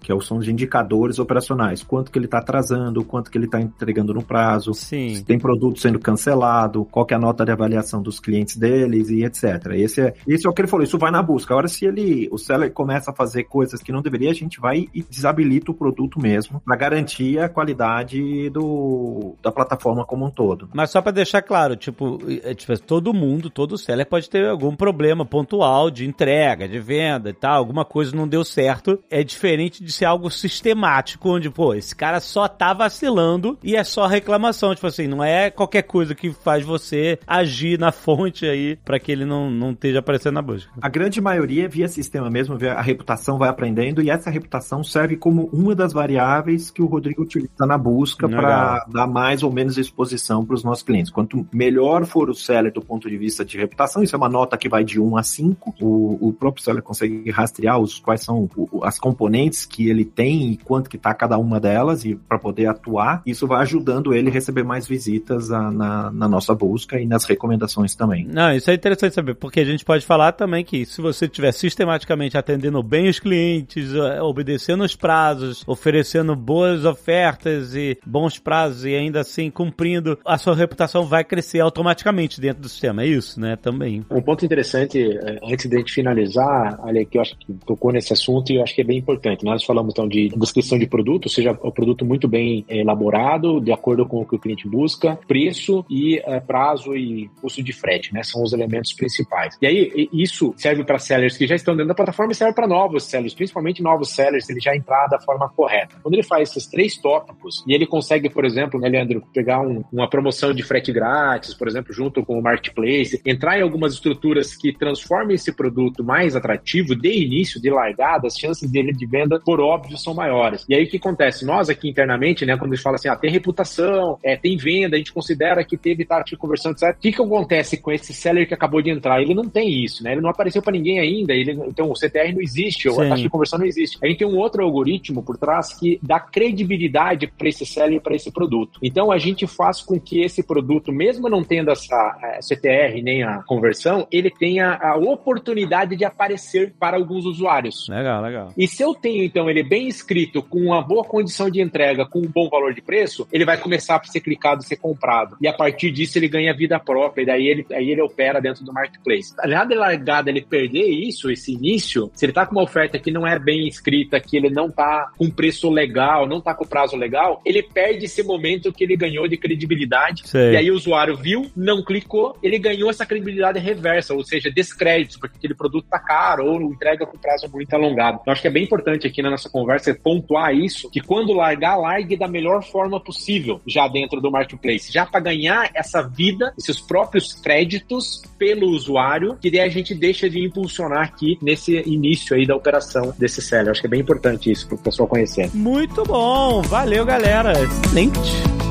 [0.00, 1.82] que é são os indicadores operacionais.
[1.82, 5.14] Quanto que ele está atrasando, quanto que ele está entregando no prazo, Sim.
[5.14, 9.10] se tem produto sendo cancelado, qual que é a nota de avaliação dos clientes deles
[9.10, 9.72] e etc.
[9.74, 11.52] Esse é, esse é o que ele falou, isso vai na busca.
[11.52, 14.88] Agora, se ele, o seller começa a fazer coisas que não deveria, a gente vai
[14.94, 20.68] e desabilita o produto mesmo, para garantir a qualidade do, da plataforma como um todo.
[20.72, 24.74] Mas só para deixar claro, tipo, é, tipo, todo mundo, todo seller pode ter algum
[24.74, 28.98] problema pontual de entrega, de venda e tal, alguma coisa não deu certo.
[29.10, 33.84] É diferente de ser algo sistemático, onde, pô, esse cara só tá vacilando e é
[33.84, 34.74] só reclamação.
[34.74, 39.12] Tipo assim, não é qualquer coisa que faz você agir na fonte aí para que
[39.12, 40.70] ele não, não esteja aparecendo na busca.
[40.80, 44.43] A grande maioria via sistema mesmo, a reputação vai aprendendo e essa reputação
[44.82, 49.52] serve como uma das variáveis que o Rodrigo utiliza na busca para dar mais ou
[49.52, 51.10] menos exposição para os nossos clientes.
[51.10, 54.56] Quanto melhor for o seller do ponto de vista de reputação, isso é uma nota
[54.56, 58.48] que vai de 1 a 5, o, o próprio seller consegue rastrear os, quais são
[58.82, 62.66] as componentes que ele tem e quanto que está cada uma delas e para poder
[62.66, 67.06] atuar, isso vai ajudando ele a receber mais visitas a, na, na nossa busca e
[67.06, 68.26] nas recomendações também.
[68.26, 71.52] Não, isso é interessante saber, porque a gente pode falar também que se você estiver
[71.52, 78.84] sistematicamente atendendo bem os clientes, eh, obedecendo os prazos, oferecendo boas ofertas e bons prazos
[78.84, 83.02] e ainda assim cumprindo, a sua reputação vai crescer automaticamente dentro do sistema.
[83.02, 83.56] É isso, né?
[83.56, 84.04] Também.
[84.10, 87.92] Um ponto interessante, eh, antes de a gente finalizar, ali que eu acho que tocou
[87.92, 89.44] nesse assunto e eu acho que é bem importante.
[89.44, 93.60] Nós falamos então de descrição de produto, ou seja, o produto muito bem eh, elaborado,
[93.60, 97.72] de acordo com o que o cliente busca, preço e é, prazo e custo de
[97.72, 98.22] frete, né?
[98.22, 99.56] São os elementos principais.
[99.62, 102.66] E aí, isso serve para sellers que já estão dentro da plataforma e serve para
[102.66, 105.96] novos sellers, principalmente novos sellers, se ele já entrar da forma correta.
[106.02, 109.84] Quando ele faz esses três tópicos e ele consegue, por exemplo, né, Leandro, pegar um,
[109.92, 114.54] uma promoção de frete grátis, por exemplo, junto com o marketplace, entrar em algumas estruturas
[114.54, 119.40] que transformem esse produto mais atrativo de início, de largada, as chances dele de venda,
[119.40, 120.64] por óbvio, são maiores.
[120.68, 121.44] E aí o que acontece?
[121.44, 124.96] Nós aqui internamente, né, quando a gente fala assim, ah, tem reputação, é, tem venda,
[124.96, 126.90] a gente considera que teve taxa de conversão, etc.
[126.96, 129.20] O que, que acontece com esse seller que acabou de entrar?
[129.20, 130.12] Ele não tem isso, né?
[130.12, 133.22] Ele não apareceu para ninguém ainda, ele, então o CTR não existe, ou a taxa
[133.22, 133.98] de conversão não existe.
[134.02, 138.00] A gente tem um outro algoritmo por trás que dá credibilidade para esse seller e
[138.00, 138.78] para esse produto.
[138.82, 143.22] Então a gente faz com que esse produto, mesmo não tendo essa a CTR nem
[143.22, 147.86] a conversão, ele tenha a oportunidade de aparecer para alguns usuários.
[147.88, 148.52] Legal, legal.
[148.56, 152.20] E se eu tenho então ele bem escrito, com uma boa condição de entrega, com
[152.20, 155.36] um bom valor de preço, ele vai começar a ser clicado, ser comprado.
[155.40, 158.64] E a partir disso ele ganha vida própria, e daí ele, aí ele opera dentro
[158.64, 159.34] do marketplace.
[159.44, 163.26] De largada ele perder isso, esse início, se ele tá com uma oferta que não
[163.26, 167.40] é bem escrita, que ele não tá com preço legal, não tá com prazo legal,
[167.44, 170.28] ele perde esse momento que ele ganhou de credibilidade.
[170.28, 170.52] Sei.
[170.52, 175.18] E aí o usuário viu, não clicou, ele ganhou essa credibilidade reversa, ou seja, descrédito,
[175.18, 178.18] porque aquele produto tá caro ou entrega com prazo muito alongado.
[178.20, 181.76] Então acho que é bem importante aqui na nossa conversa pontuar isso, que quando largar,
[181.76, 186.80] largue da melhor forma possível já dentro do marketplace, já para ganhar essa vida, esses
[186.80, 192.46] próprios créditos pelo usuário, que daí a gente deixa de impulsionar aqui nesse início aí
[192.46, 193.70] da operação desse seller.
[193.70, 195.48] Acho que é bem importante isso para o pessoal conhecer.
[195.54, 198.63] Muito bom, valeu galera, excelente.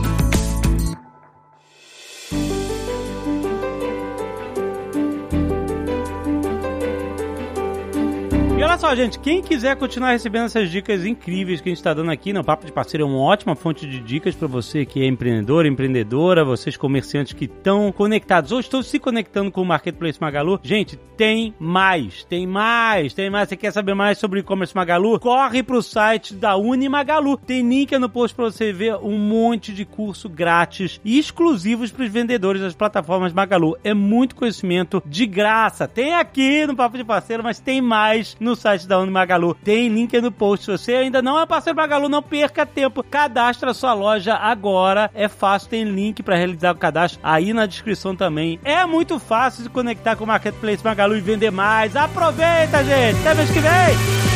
[8.64, 12.12] Olha só, gente, quem quiser continuar recebendo essas dicas incríveis que a gente está dando
[12.12, 15.06] aqui no Papo de Parceiro, é uma ótima fonte de dicas para você que é
[15.06, 20.60] empreendedor, empreendedora, vocês comerciantes que estão conectados ou estão se conectando com o Marketplace Magalu.
[20.64, 23.50] Gente, tem mais, tem mais, tem mais.
[23.50, 25.20] Você quer saber mais sobre e-commerce Magalu?
[25.20, 27.38] Corre para o site da Unimagalu.
[27.38, 32.06] Tem link no post para você ver um monte de curso grátis e exclusivos para
[32.06, 33.78] os vendedores das plataformas Magalu.
[33.84, 35.88] É muito conhecimento de graça.
[35.88, 39.56] Tem aqui no Papo de Parceiro, mas tem mais no site da Unimagalu.
[39.64, 40.66] Tem link no post.
[40.66, 43.04] Se você ainda não é parceiro Magalu, não perca tempo.
[43.04, 45.10] Cadastra sua loja agora.
[45.14, 48.60] É fácil, tem link para realizar o cadastro aí na descrição também.
[48.64, 51.96] É muito fácil se conectar com o Marketplace Magalu e vender mais.
[51.96, 53.20] Aproveita, gente!
[53.20, 54.34] Até mês que vem!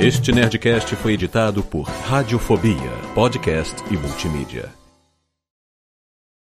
[0.00, 4.83] Este Nerdcast foi editado por Radiofobia, podcast e multimídia.